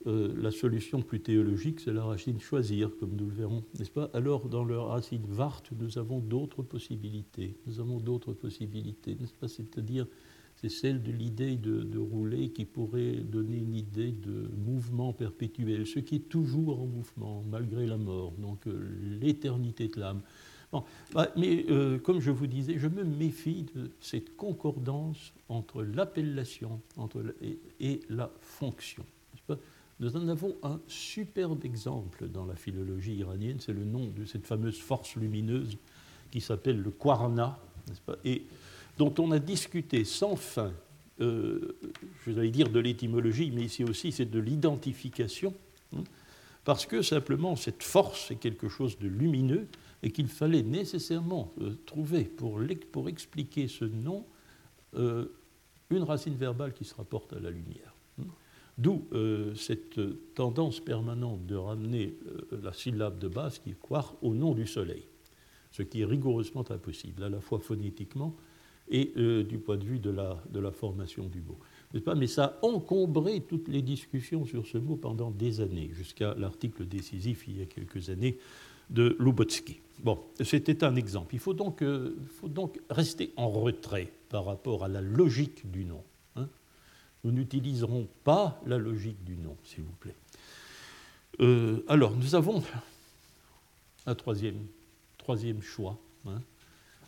[0.07, 4.11] Euh, la solution plus théologique, c'est la racine choisir, comme nous le verrons, n'est-ce pas?
[4.13, 7.57] Alors, dans la racine vart, nous avons d'autres possibilités.
[7.67, 9.49] Nous avons d'autres possibilités, n'est-ce pas?
[9.49, 10.07] C'est-à-dire,
[10.57, 16.01] c'est celle de l'idée de, rouler qui pourrait donner une idée de mouvement perpétuel, ce
[16.01, 18.79] qui est toujours en mouvement malgré la mort, donc euh,
[19.21, 20.21] l'éternité de l'âme.
[21.13, 26.81] Bah, mais euh, comme je vous disais, je me méfie de cette concordance entre l'appellation
[27.81, 29.05] et, la fonction.
[30.01, 34.47] Nous en avons un superbe exemple dans la philologie iranienne, c'est le nom de cette
[34.47, 35.77] fameuse force lumineuse
[36.33, 37.59] qui s'appelle le Kwarna,
[38.25, 38.43] et
[38.99, 40.73] dont on a discuté sans fin,
[41.21, 41.77] euh,
[42.27, 45.55] je vais dire de l'étymologie, mais ici aussi c'est de l'identification,
[45.97, 46.03] hein,
[46.65, 49.69] parce que simplement cette force est quelque chose de lumineux
[50.05, 52.61] et qu'il fallait nécessairement euh, trouver pour,
[53.09, 54.27] expliquer ce nom
[54.97, 55.25] euh,
[55.89, 57.95] une racine verbale qui se rapporte à la lumière.
[58.21, 58.27] Hein.
[58.77, 59.99] D'où euh, cette
[60.35, 62.19] tendance permanente de ramener
[62.53, 65.05] la syllabe de base qui est quar au nom du soleil,
[65.73, 68.37] ce qui est rigoureusement impossible, à la fois phonétiquement
[68.89, 69.13] et
[69.45, 71.59] du point de vue de la formation du mot.
[72.01, 76.35] Pas Mais ça a encombré toutes les discussions sur ce mot pendant des années, jusqu'à
[76.35, 78.39] l'article décisif il y a quelques années
[78.91, 79.81] de Lubotsky.
[80.03, 81.35] Bon, c'était un exemple.
[81.35, 85.85] Il faut donc, euh, faut donc, rester en retrait par rapport à la logique du
[85.85, 86.03] nom.
[86.37, 86.49] Hein.
[87.23, 90.17] Nous n'utiliserons pas la logique du nom, s'il vous plaît.
[91.41, 92.63] Euh, alors, nous avons
[94.07, 94.67] un troisième,
[95.17, 96.41] troisième choix hein,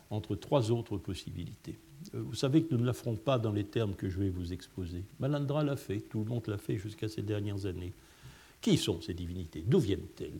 [0.09, 1.77] entre trois autres possibilités.
[2.13, 4.29] Euh, vous savez que nous ne la ferons pas dans les termes que je vais
[4.29, 5.03] vous exposer.
[5.19, 7.93] Malandra l'a fait, tout le monde l'a fait jusqu'à ces dernières années.
[8.61, 9.63] Qui sont ces divinités?
[9.65, 10.39] D'où viennent-elles?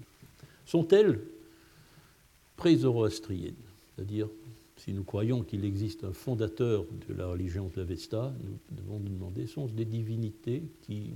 [0.66, 1.22] Sont-elles
[2.56, 3.54] pré-zoroastriennes
[3.96, 4.28] C'est-à-dire,
[4.78, 9.10] si nous croyons qu'il existe un fondateur de la religion de l'Avesta, nous devons nous
[9.10, 11.14] demander sont-ce des divinités qui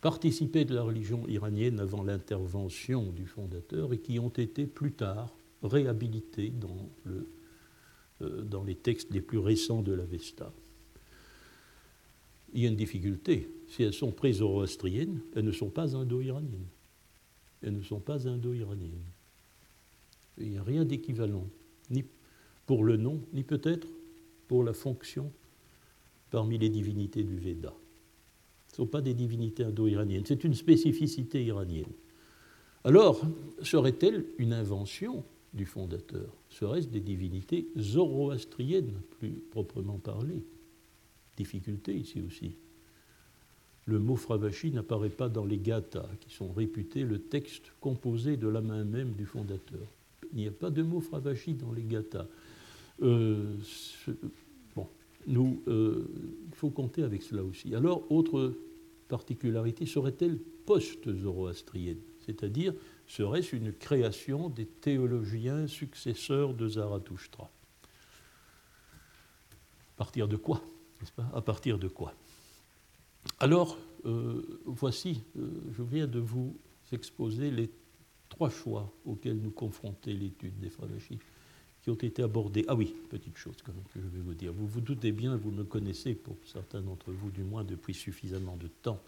[0.00, 5.34] participaient de la religion iranienne avant l'intervention du fondateur et qui ont été plus tard
[5.62, 7.26] réhabilitées dans, le,
[8.20, 10.52] dans les textes les plus récents de l'Avesta
[12.52, 13.48] il y a une difficulté.
[13.68, 16.66] Si elles sont pré-zoroastriennes, elles ne sont pas indo-iraniennes
[17.62, 19.04] elles ne sont pas indo-iraniennes.
[20.38, 21.46] Il n'y a rien d'équivalent,
[21.90, 22.04] ni
[22.66, 23.88] pour le nom, ni peut-être
[24.48, 25.30] pour la fonction
[26.30, 27.74] parmi les divinités du Veda.
[28.68, 31.92] Ce ne sont pas des divinités indo-iraniennes, c'est une spécificité iranienne.
[32.84, 33.20] Alors,
[33.62, 40.42] serait-elle une invention du fondateur Serait-ce des divinités zoroastriennes, plus proprement parlé
[41.36, 42.54] Difficulté ici aussi
[43.90, 48.48] le mot Fravashi n'apparaît pas dans les Gathas, qui sont réputés le texte composé de
[48.48, 49.80] la main même du fondateur.
[50.32, 52.26] Il n'y a pas de mot Fravashi dans les Gathas.
[53.02, 53.56] Euh,
[54.76, 54.86] bon,
[55.26, 56.06] nous, euh,
[56.48, 57.74] il faut compter avec cela aussi.
[57.74, 58.54] Alors, autre
[59.08, 61.98] particularité, serait-elle post-zoroastrienne?
[62.20, 62.74] C'est-à-dire,
[63.10, 67.50] serait-ce une création des théologiens successeurs de Zarathustra?
[69.94, 70.62] À partir de quoi
[71.34, 72.14] À partir de quoi?
[73.40, 76.56] Alors, euh, voici, euh, je viens de vous
[76.92, 77.70] exposer les
[78.28, 81.18] trois choix auxquels nous confrontait l'étude des Fravashi,
[81.82, 82.64] qui ont été abordés.
[82.68, 84.52] Ah oui, petite chose quand même que je vais vous dire.
[84.52, 88.56] Vous vous doutez bien, vous me connaissez, pour certains d'entre vous du moins, depuis suffisamment
[88.56, 89.00] de temps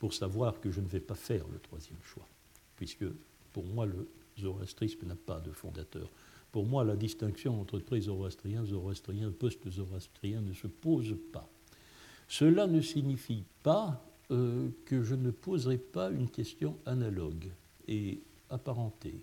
[0.00, 2.26] pour savoir que je ne vais pas faire le troisième choix,
[2.76, 3.04] puisque
[3.54, 4.06] pour moi, le
[4.38, 6.10] zoroastrisme n'a pas de fondateur.
[6.50, 11.48] Pour moi, la distinction entre pré-zoroastrien, zoroastrien, post-zoroastrien ne se pose pas.
[12.28, 17.50] Cela ne signifie pas euh, que je ne poserai pas une question analogue
[17.86, 19.20] et apparentée.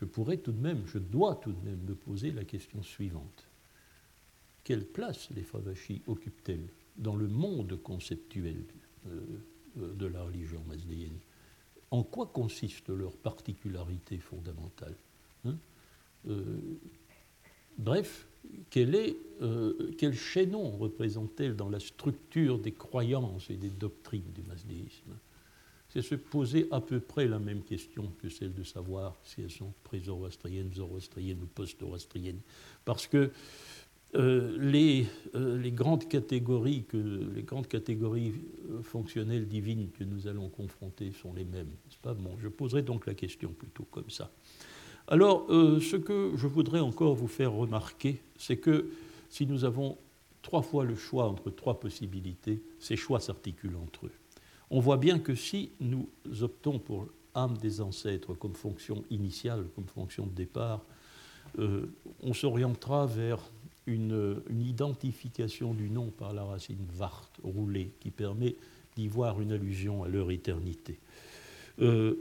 [0.00, 3.46] Je pourrais tout de même, je dois tout de même me poser la question suivante.
[4.64, 8.64] Quelle place les Favachis occupent-elles dans le monde conceptuel
[9.06, 9.20] euh,
[9.78, 11.18] euh, de la religion mazdéenne
[11.92, 14.96] En quoi consiste leur particularité fondamentale
[15.44, 15.54] hein?
[17.78, 18.26] Bref,
[18.70, 24.42] quel, est, euh, quel chaînon représente-t-elle dans la structure des croyances et des doctrines du
[24.42, 25.16] masdéisme
[25.88, 29.50] C'est se poser à peu près la même question que celle de savoir si elles
[29.50, 32.40] sont pré-zoroastriennes, zoroastriennes ou post-zoroastriennes.
[32.84, 33.30] Parce que
[34.14, 36.98] euh, les, euh, les, grandes catégories que,
[37.34, 38.34] les grandes catégories
[38.82, 41.70] fonctionnelles divines que nous allons confronter sont les mêmes.
[42.04, 44.30] Bon, je poserai donc la question plutôt comme ça.
[45.08, 48.90] Alors, euh, ce que je voudrais encore vous faire remarquer, c'est que
[49.28, 49.98] si nous avons
[50.42, 54.12] trois fois le choix entre trois possibilités, ces choix s'articulent entre eux.
[54.70, 56.08] On voit bien que si nous
[56.40, 60.84] optons pour âme des ancêtres comme fonction initiale, comme fonction de départ,
[61.58, 61.86] euh,
[62.22, 63.40] on s'orientera vers
[63.86, 68.56] une, identification du nom par la racine vart, roulée, qui permet
[68.96, 70.98] d'y voir une allusion à leur éternité.
[71.80, 72.14] Euh,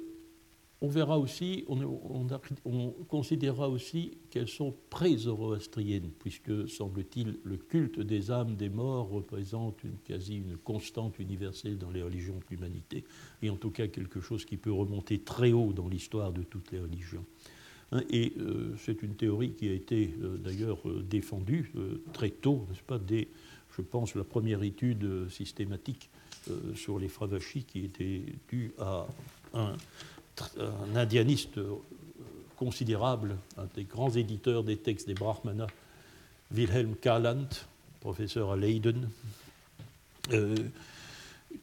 [0.83, 8.55] on verra aussi, on, considérera aussi qu'elles sont pré-zoroastriennes, puisque, semble-t-il, le culte des âmes
[8.55, 13.03] des morts représente quasi une constante universelle dans les religions de l'humanité,
[13.43, 16.71] et en tout cas quelque chose qui peut remonter très haut dans l'histoire de toutes
[16.71, 17.25] les religions.
[17.91, 21.71] Hein, et euh, c'est une théorie qui a été euh, d'ailleurs euh, défendue
[22.13, 23.27] très tôt, n'est-ce pas, dès,
[23.75, 26.09] je pense, la première étude systématique
[26.73, 29.05] sur les Fravachis qui était due à
[29.53, 29.75] un
[30.95, 31.59] indianiste
[32.57, 35.67] considérable, un des grands éditeurs des textes des Brahmanas,
[36.51, 37.47] Wilhelm Kallant,
[37.99, 39.07] professeur à Leiden,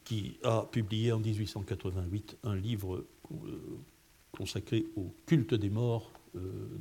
[0.04, 3.04] qui a publié en 1888 un livre
[4.30, 6.12] consacré au culte des morts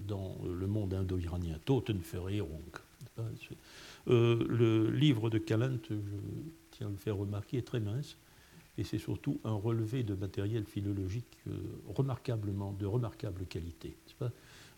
[0.07, 2.71] dans le monde indo-iranien, Totenverheerung.
[4.07, 5.95] le livre de Kallant, je
[6.71, 8.17] tiens à le faire remarquer, est très mince
[8.77, 13.97] et c'est surtout un relevé de matériel philologique euh, remarquablement, de remarquable qualité.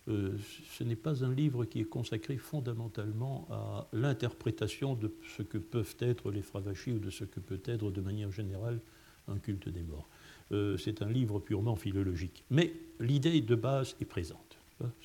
[0.07, 0.37] Euh,
[0.71, 5.95] ce n'est pas un livre qui est consacré fondamentalement à l'interprétation de ce que peuvent
[5.99, 8.79] être les fravachis ou de ce que peut être de manière générale
[9.27, 10.07] un culte des morts.
[10.51, 12.43] Euh, c'est un livre purement philologique.
[12.49, 14.48] Mais l'idée de base est présente.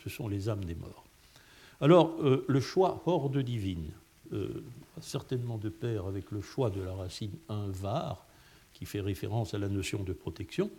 [0.03, 1.05] Ce sont les âmes des morts.
[1.81, 2.17] Alors,
[2.47, 3.91] le choix horde divine,
[5.01, 8.27] certainement de pair avec le choix de la racine un var,
[8.75, 10.71] qui fait référence à la notion de protection,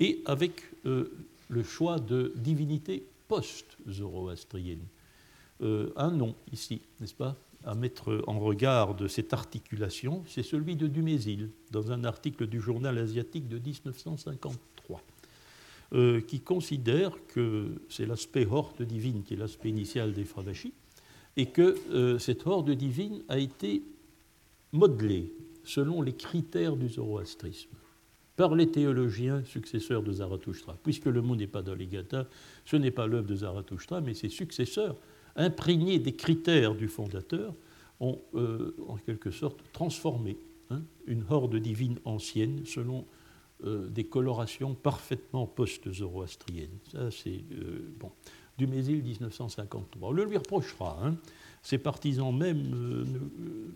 [0.00, 1.12] et avec euh,
[1.48, 4.84] le choix de divinité post-zoroastrienne.
[5.62, 10.76] Euh, un nom ici, n'est-ce pas, à mettre en regard de cette articulation, c'est celui
[10.76, 14.52] de Dumézil, dans un article du journal asiatique de 1953,
[15.92, 20.72] euh, qui considère que c'est l'aspect horde divine qui est l'aspect initial des Fravachis,
[21.36, 23.82] et que cette horde divine a été
[24.72, 25.32] modelée
[25.64, 27.70] selon les critères du zoroastrisme
[28.36, 30.76] par les théologiens successeurs de Zarathustra.
[30.82, 31.76] Puisque le mot n'est pas dans
[32.64, 34.96] ce n'est pas l'œuvre de Zarathustra, mais ses successeurs,
[35.36, 37.54] imprégnés des critères du fondateur,
[38.00, 40.36] ont euh, en quelque sorte transformé
[40.70, 43.04] hein, une horde divine ancienne selon
[43.64, 46.78] euh, des colorations parfaitement post-zoroastriennes.
[46.90, 48.10] Ça, c'est euh, bon.
[48.58, 50.08] Dumézil 1953.
[50.08, 50.98] On le lui reprochera.
[51.02, 51.16] Hein.
[51.62, 53.04] Ses partisans même euh,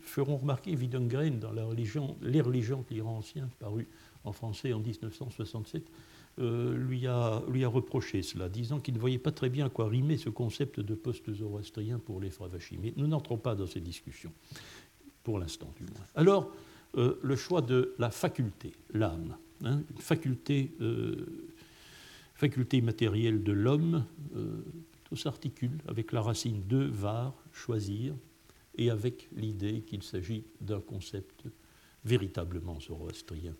[0.02, 3.88] feront remarquer Widengren dans la religion, Les religions de l'Iran ancien, paru
[4.24, 5.90] en français en 1967,
[6.38, 9.68] euh, lui, a, lui a reproché cela, disant qu'il ne voyait pas très bien à
[9.70, 12.78] quoi rimer ce concept de post-zoroastrien pour les Fravachis.
[12.80, 14.32] Mais nous n'entrons pas dans ces discussions,
[15.24, 16.06] pour l'instant du moins.
[16.14, 16.52] Alors,
[16.94, 20.70] le choix de la faculté, l'âme, hein, une faculté,
[22.34, 24.04] faculté matérielle de l'homme,
[25.04, 28.14] tout s'articule avec la racine de var, choisir,
[28.78, 31.44] et avec l'idée qu'il s'agit d'un concept
[32.04, 33.54] véritablement zoroastrien.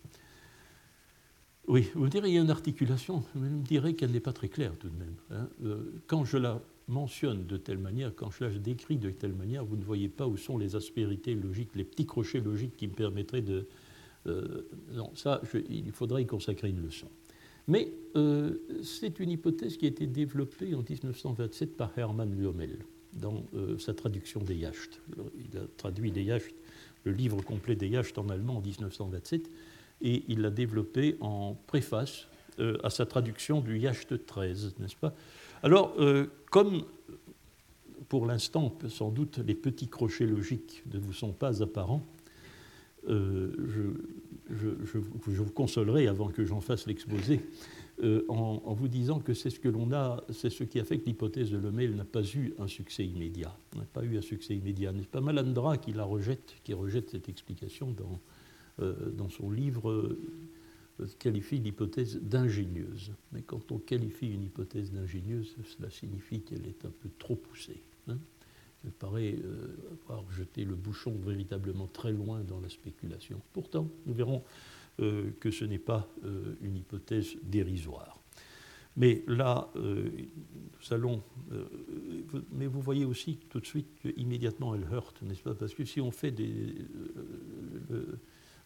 [1.67, 4.21] Oui, vous me direz, il y a une articulation, mais vous me direz qu'elle n'est
[4.21, 5.17] pas très claire tout de même.
[5.31, 5.49] Hein.
[5.65, 9.67] Euh, quand je la mentionne de telle manière, quand je la décris de telle manière,
[9.67, 12.95] vous ne voyez pas où sont les aspérités logiques, les petits crochets logiques qui me
[12.95, 13.67] permettraient de...
[14.27, 17.09] Euh, non, ça, il faudrait y consacrer une leçon.
[17.67, 22.79] Mais euh, c'est une hypothèse qui a été développée en 1927 par Hermann Lürmel
[23.13, 25.01] dans euh, sa traduction des Yacht.
[25.39, 26.55] Il a traduit des Yacht,
[27.05, 29.51] le livre complet des Yacht en allemand en 1927,
[30.01, 32.29] et il l'a développé en préface
[32.83, 35.15] à sa traduction du Yacht 13, n'est-ce pas?
[35.63, 35.97] Alors,
[36.51, 36.83] comme
[38.09, 42.03] pour l'instant, sans doute, les petits crochets logiques ne vous sont pas apparents,
[43.07, 43.93] je,
[44.51, 47.41] je, vous consolerai avant que j'en fasse l'exposé
[48.03, 50.99] euh, en, vous disant que c'est ce que l'on a, c'est ce qui a fait
[50.99, 53.57] que l'hypothèse de Lemel n'a pas eu un succès immédiat.
[53.77, 54.93] N'a pas eu un succès immédiat.
[54.93, 58.21] N'est-ce pas Malandra qui la rejette, qui rejette cette explication dans,
[58.81, 60.17] euh, dans son livre euh,
[61.19, 63.13] qualifie l'hypothèse d'ingénieuse.
[63.33, 67.83] Mais quand on qualifie une hypothèse d'ingénieuse, cela signifie qu'elle est un peu trop poussée.
[68.07, 68.19] Hein
[68.85, 69.77] me paraît euh,
[70.09, 73.41] avoir jeté le bouchon véritablement très loin dans la spéculation.
[73.53, 74.43] Pourtant, nous verrons
[75.01, 78.21] euh, que ce n'est pas euh, une hypothèse dérisoire.
[78.97, 81.23] Mais là, nous allons.
[82.51, 85.55] mais vous voyez aussi tout de suite qu'immédiatement elle heurte, n'est-ce pas?
[85.55, 86.75] Parce que si on fait des,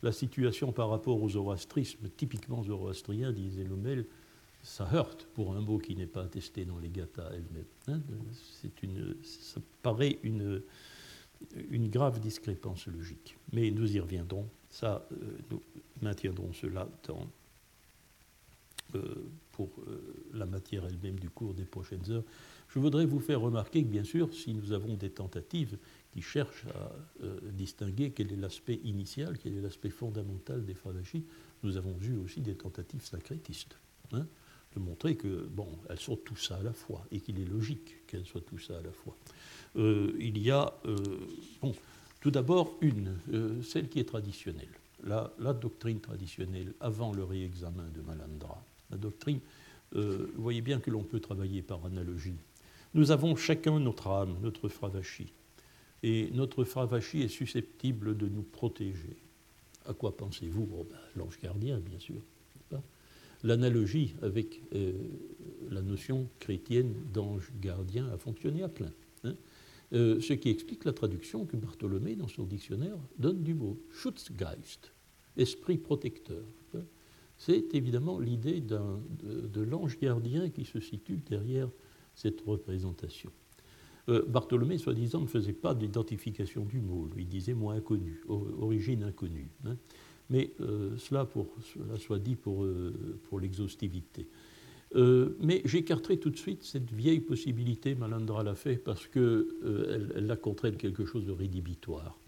[0.03, 4.07] la situation par rapport au zoroastrisme, typiquement zoroastrien, disait Lomel,
[4.63, 7.65] ça heurte pour un mot qui n'est pas attesté dans les Gathas elles-mêmes.
[7.89, 8.01] Hein.
[8.61, 10.63] c'est une, ça paraît une,
[11.71, 13.37] une grave discrépance logique.
[13.53, 14.49] Mais nous y reviendrons.
[14.71, 15.63] Ça, euh, nous
[16.01, 16.89] maintiendrons cela
[18.95, 19.15] euh,
[19.53, 20.01] pour euh,
[20.33, 22.25] la matière elle-même du cours des prochaines heures.
[22.69, 25.77] Je voudrais vous faire remarquer que, bien sûr, si nous avons des tentatives
[26.13, 26.91] qui cherchent à
[27.51, 31.25] distinguer quel est l'aspect initial, quel est l'aspect fondamental des Fravachis,
[31.63, 33.77] nous avons vu aussi des tentatives sacrétistes.
[34.13, 34.27] Hein
[34.75, 38.07] de montrer que, bon, elles sont tout ça à la fois, et qu'il est logique
[38.07, 39.17] qu'elles soient tout ça à la fois.
[39.77, 40.97] Euh, il y a, euh,
[41.61, 41.75] bon,
[42.21, 44.69] tout d'abord une, euh, celle qui est traditionnelle,
[45.05, 48.63] la, doctrine traditionnelle avant le réexamen de Malandra.
[48.91, 49.41] La doctrine,
[49.95, 52.37] vous voyez bien que l'on peut travailler par analogie.
[52.95, 55.33] Nous avons chacun notre âme, notre fravashi,
[56.03, 59.17] et notre fravashi est susceptible de nous protéger.
[59.87, 62.23] À quoi pensez-vous L'ange gardien, bien sûr
[63.43, 64.93] l'analogie avec euh,
[65.71, 68.93] la notion chrétienne d'ange gardien a fonctionné à plein.
[69.25, 69.35] Hein.
[69.93, 74.93] Euh, ce qui explique la traduction que Bartholomé, dans son dictionnaire, donne du mot Schutzgeist,
[75.37, 76.45] esprit protecteur.
[76.75, 76.85] Hein.
[77.37, 81.69] C'est évidemment l'idée de, l'ange gardien qui se situe derrière
[82.15, 83.31] cette représentation.
[84.09, 89.51] Euh, Bartholomé, soi-disant, ne faisait pas d'identification du mot, lui disait mot inconnu, origine inconnue.
[89.65, 89.77] Hein
[90.31, 91.29] mais euh, cela,
[91.99, 92.93] soit dit pour, euh,
[93.41, 94.27] l'exhaustivité.
[94.95, 99.47] Euh, mais j'écarterai tout de suite cette vieille possibilité, Malandra l'a fait, parce qu'elle
[100.17, 102.19] elle a contre elle quelque chose de rédhibitoire.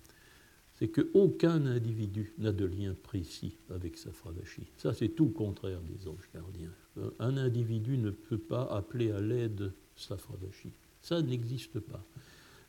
[0.76, 4.66] C'est qu'aucun individu n'a de lien précis avec sa fravachie.
[4.76, 6.72] Ça, c'est tout le contraire des anges gardiens.
[7.20, 10.72] Un individu ne peut pas appeler à l'aide sa fravachie.
[11.00, 12.04] Ça n'existe pas.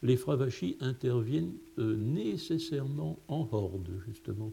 [0.04, 4.52] Les fravachis interviennent nécessairement en horde, justement.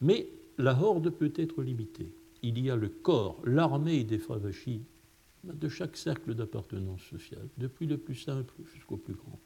[0.00, 0.28] Mais
[0.58, 2.12] la horde peut être limitée.
[2.42, 4.82] Il y a le corps, l'armée des Fravachis
[5.44, 9.38] de chaque cercle d'appartenance sociale, depuis le plus simple jusqu'au plus grand.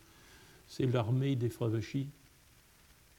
[0.66, 2.09] C'est l'armée des Fravachis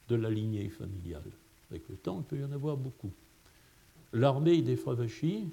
[0.08, 1.32] de la lignée familiale.
[1.70, 3.12] Avec le temps, il peut y en avoir beaucoup.
[4.14, 5.50] L'armée des Fravachis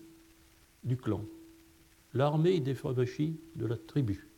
[0.83, 1.25] du clan,
[2.15, 4.29] l'armée des Fravachis de la tribu,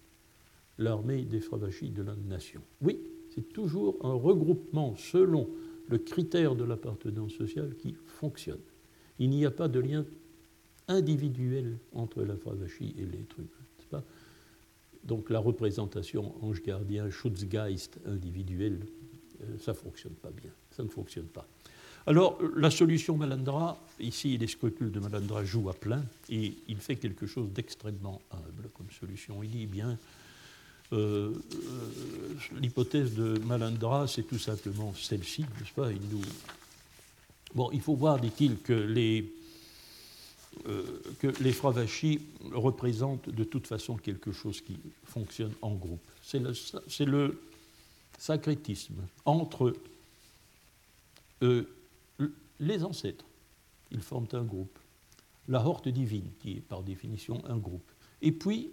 [0.79, 2.63] l'armée des Fravachis de la nation.
[2.81, 2.99] Oui,
[3.35, 5.49] c'est toujours un regroupement selon
[5.89, 8.61] le critère de l'appartenance sociale qui fonctionne.
[9.19, 10.05] Il n'y a pas de lien
[10.87, 14.03] individuel entre la fravachie et l'être humain.
[15.05, 18.81] Donc la représentation ange gardien, Schutzgeist individuel,
[19.41, 20.51] euh, ça ne fonctionne pas bien.
[20.71, 21.47] Ça ne fonctionne pas.
[22.07, 26.97] Alors la solution Malandra, ici les scrupules de Malandra jouent à plein et il fait
[26.97, 29.43] quelque chose d'extrêmement humble comme solution.
[29.43, 29.99] Il dit bien,
[30.93, 31.33] euh, euh,
[32.61, 35.93] l'hypothèse de Malandra, c'est tout simplement celle-ci, n'est-ce pas?
[35.93, 36.01] Il.
[37.55, 39.31] Bon, il faut voir, dit-il, que les,
[40.67, 42.21] euh, fravachis
[42.53, 46.07] représentent de toute façon quelque chose qui fonctionne en groupe.
[46.23, 46.53] C'est le,
[47.01, 47.43] le,
[48.19, 49.75] sacrétisme entre
[52.61, 53.25] les ancêtres,
[53.91, 54.79] ils forment un groupe,
[55.49, 57.89] la horte divine, qui est par définition un groupe,
[58.21, 58.71] et puis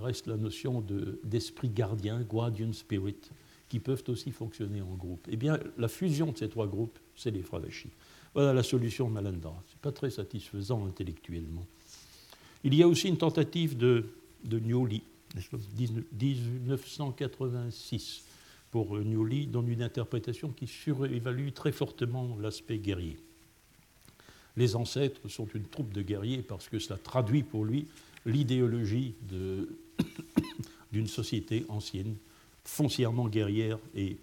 [0.00, 0.84] reste la notion
[1.24, 3.30] d'esprit gardien, guardian spirit,
[3.68, 5.26] qui peuvent aussi fonctionner en groupe.
[5.30, 7.90] Eh bien, la fusion de ces trois groupes, c'est les Fravachis.
[8.34, 9.62] Voilà la solution Malandra.
[9.66, 11.66] Ce n'est pas très satisfaisant intellectuellement.
[12.64, 14.06] Il y a aussi une tentative de,
[14.44, 15.02] de Newly,
[15.34, 18.24] 1986,
[18.70, 23.18] pour Newly, dans une interprétation qui surévalue très fortement l'aspect guerrier.
[24.56, 27.86] Les ancêtres sont une troupe de guerriers parce que cela traduit pour lui
[28.28, 29.14] l'idéologie
[30.92, 32.16] d'une société ancienne,
[32.64, 34.18] foncièrement guerrière et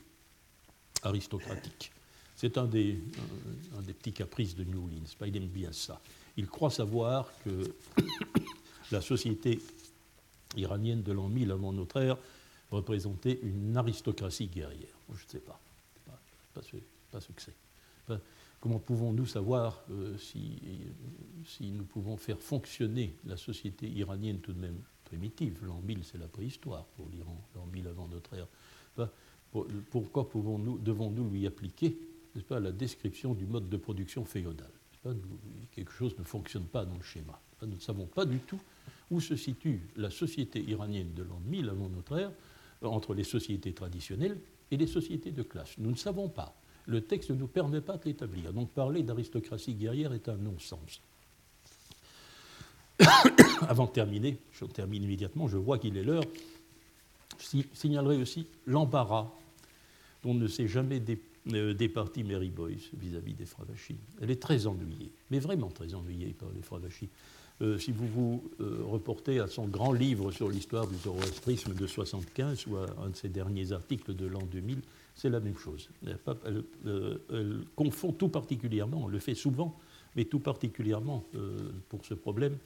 [1.03, 1.91] aristocratique.
[2.35, 2.99] C'est un des,
[3.99, 5.25] petits caprices de New Orleans.
[5.25, 5.99] Il aime bien ça.
[6.37, 7.73] Il croit savoir que
[8.91, 9.59] la société
[10.55, 12.17] iranienne de l'an 1000 avant notre ère
[12.71, 14.95] représentait une aristocratie guerrière.
[15.09, 15.59] Je ne sais pas.
[16.05, 16.61] Pas,
[17.11, 18.15] pas ce que c'est.
[18.65, 24.79] Comment pouvons-nous savoir euh, si, nous pouvons faire fonctionner la société iranienne tout de même
[25.03, 25.59] primitive?
[25.61, 28.47] L'an 1000, c'est la préhistoire pour l'Iran, l'an 1000 avant notre ère.
[29.91, 31.95] pourquoi pouvons-nous, devons-nous lui appliquer
[32.47, 34.71] pas, la description du mode de production féodal?
[35.71, 37.39] Quelque chose ne fonctionne pas dans le schéma.
[37.61, 38.59] Nous ne savons pas du tout
[39.11, 42.31] où se situe la société iranienne de l'an 1000 avant notre ère,
[42.81, 44.39] entre les sociétés traditionnelles
[44.71, 45.77] et les sociétés de classe.
[45.77, 48.53] Nous ne savons pas le texte ne nous permet pas de l'établir.
[48.53, 51.01] Donc parler d'aristocratie guerrière est un non-sens.
[53.67, 56.23] Avant de terminer, je termine immédiatement, je vois qu'il est l'heure,
[57.39, 59.27] je signalerai aussi l'embarras
[60.23, 61.01] dont ne s'est jamais
[61.53, 63.97] euh, départi Mary Boyce vis-à-vis des Fravachis.
[64.21, 67.09] Elle est très ennuyée, mais vraiment très ennuyée par les Fravachis.
[67.61, 71.87] Euh, si vous vous euh, reportez à son grand livre sur l'histoire du zoroastrisme de
[71.87, 74.79] 75 ou à un de ses derniers articles de l'an 2000,
[75.15, 75.89] c'est la même chose.
[76.05, 79.77] Euh, elle, confond tout particulièrement, on le fait souvent,
[80.17, 81.23] mais tout particulièrement
[81.89, 82.57] pour ce problème,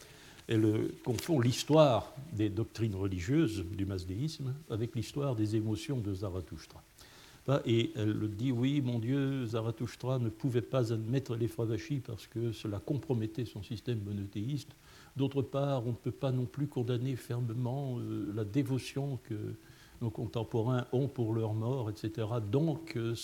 [0.48, 6.84] elle confond l'histoire des doctrines religieuses du masdéisme avec l'histoire des émotions de Zarathustra.
[7.66, 12.52] Et elle dit oui, mon Dieu, Zarathustra ne pouvait pas admettre les Fravachis parce que
[12.52, 14.76] cela compromettait son système monothéiste.
[15.16, 19.56] D'autre part, on ne peut pas non plus condamner fermement euh, la dévotion que
[20.02, 22.28] nos contemporains ont pour leur mort, etc.
[22.50, 23.16] Donc, euh,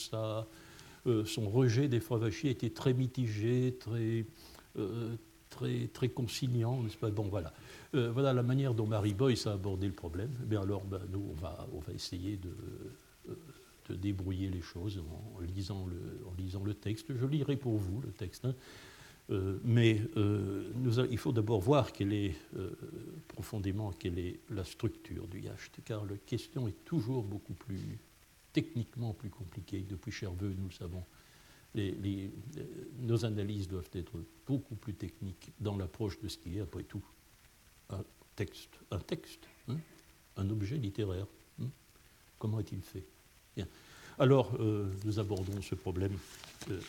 [1.08, 4.26] euh, son rejet des Fravachis était très mitigé, très,
[5.50, 7.12] très, très conciliant, n'est-ce pas?
[7.12, 7.54] Bon, voilà.
[7.94, 10.32] voilà la manière dont Marie Boyce a abordé le problème.
[10.52, 12.50] Eh alors, ben, nous, on va, essayer de
[13.94, 15.86] débrouiller les choses en lisant
[16.64, 17.16] le, texte.
[17.16, 18.46] Je lirai pour vous le texte.
[18.46, 18.56] Hein.
[19.32, 20.72] Euh, mais euh,
[21.10, 22.70] il faut d'abord voir quelle est euh,
[23.28, 28.00] profondément quelle est la structure du yacht, car la question est toujours beaucoup plus
[28.54, 29.82] techniquement plus compliquée.
[29.82, 31.04] Depuis Cherveux, nous le savons,
[33.00, 37.04] nos analyses doivent être beaucoup plus techniques dans l'approche de ce qui est, après tout,
[37.90, 38.04] un
[38.36, 39.78] texte, un texte, hein,
[40.38, 41.28] un objet littéraire.
[41.62, 41.68] Hein.
[42.38, 43.06] Comment est-il fait?
[44.18, 46.14] Alors, euh, nous abordons ce problème
[46.72, 46.80] euh,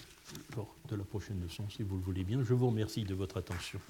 [0.56, 2.42] lors de la prochaine leçon, si vous le voulez bien.
[2.44, 3.80] Je vous remercie de votre attention.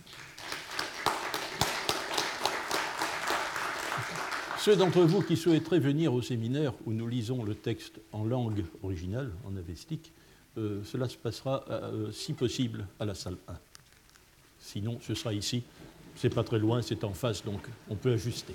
[4.58, 8.64] Ceux d'entre vous qui souhaiteraient venir au séminaire où nous lisons le texte en langue
[8.82, 10.12] originale, en avestique,
[10.56, 11.64] euh, cela se passera,
[12.12, 13.54] si possible, à la salle 1.
[14.60, 15.62] Sinon, ce sera ici.
[16.16, 17.60] C'est pas très loin, c'est en face, donc
[17.90, 18.54] on peut ajuster.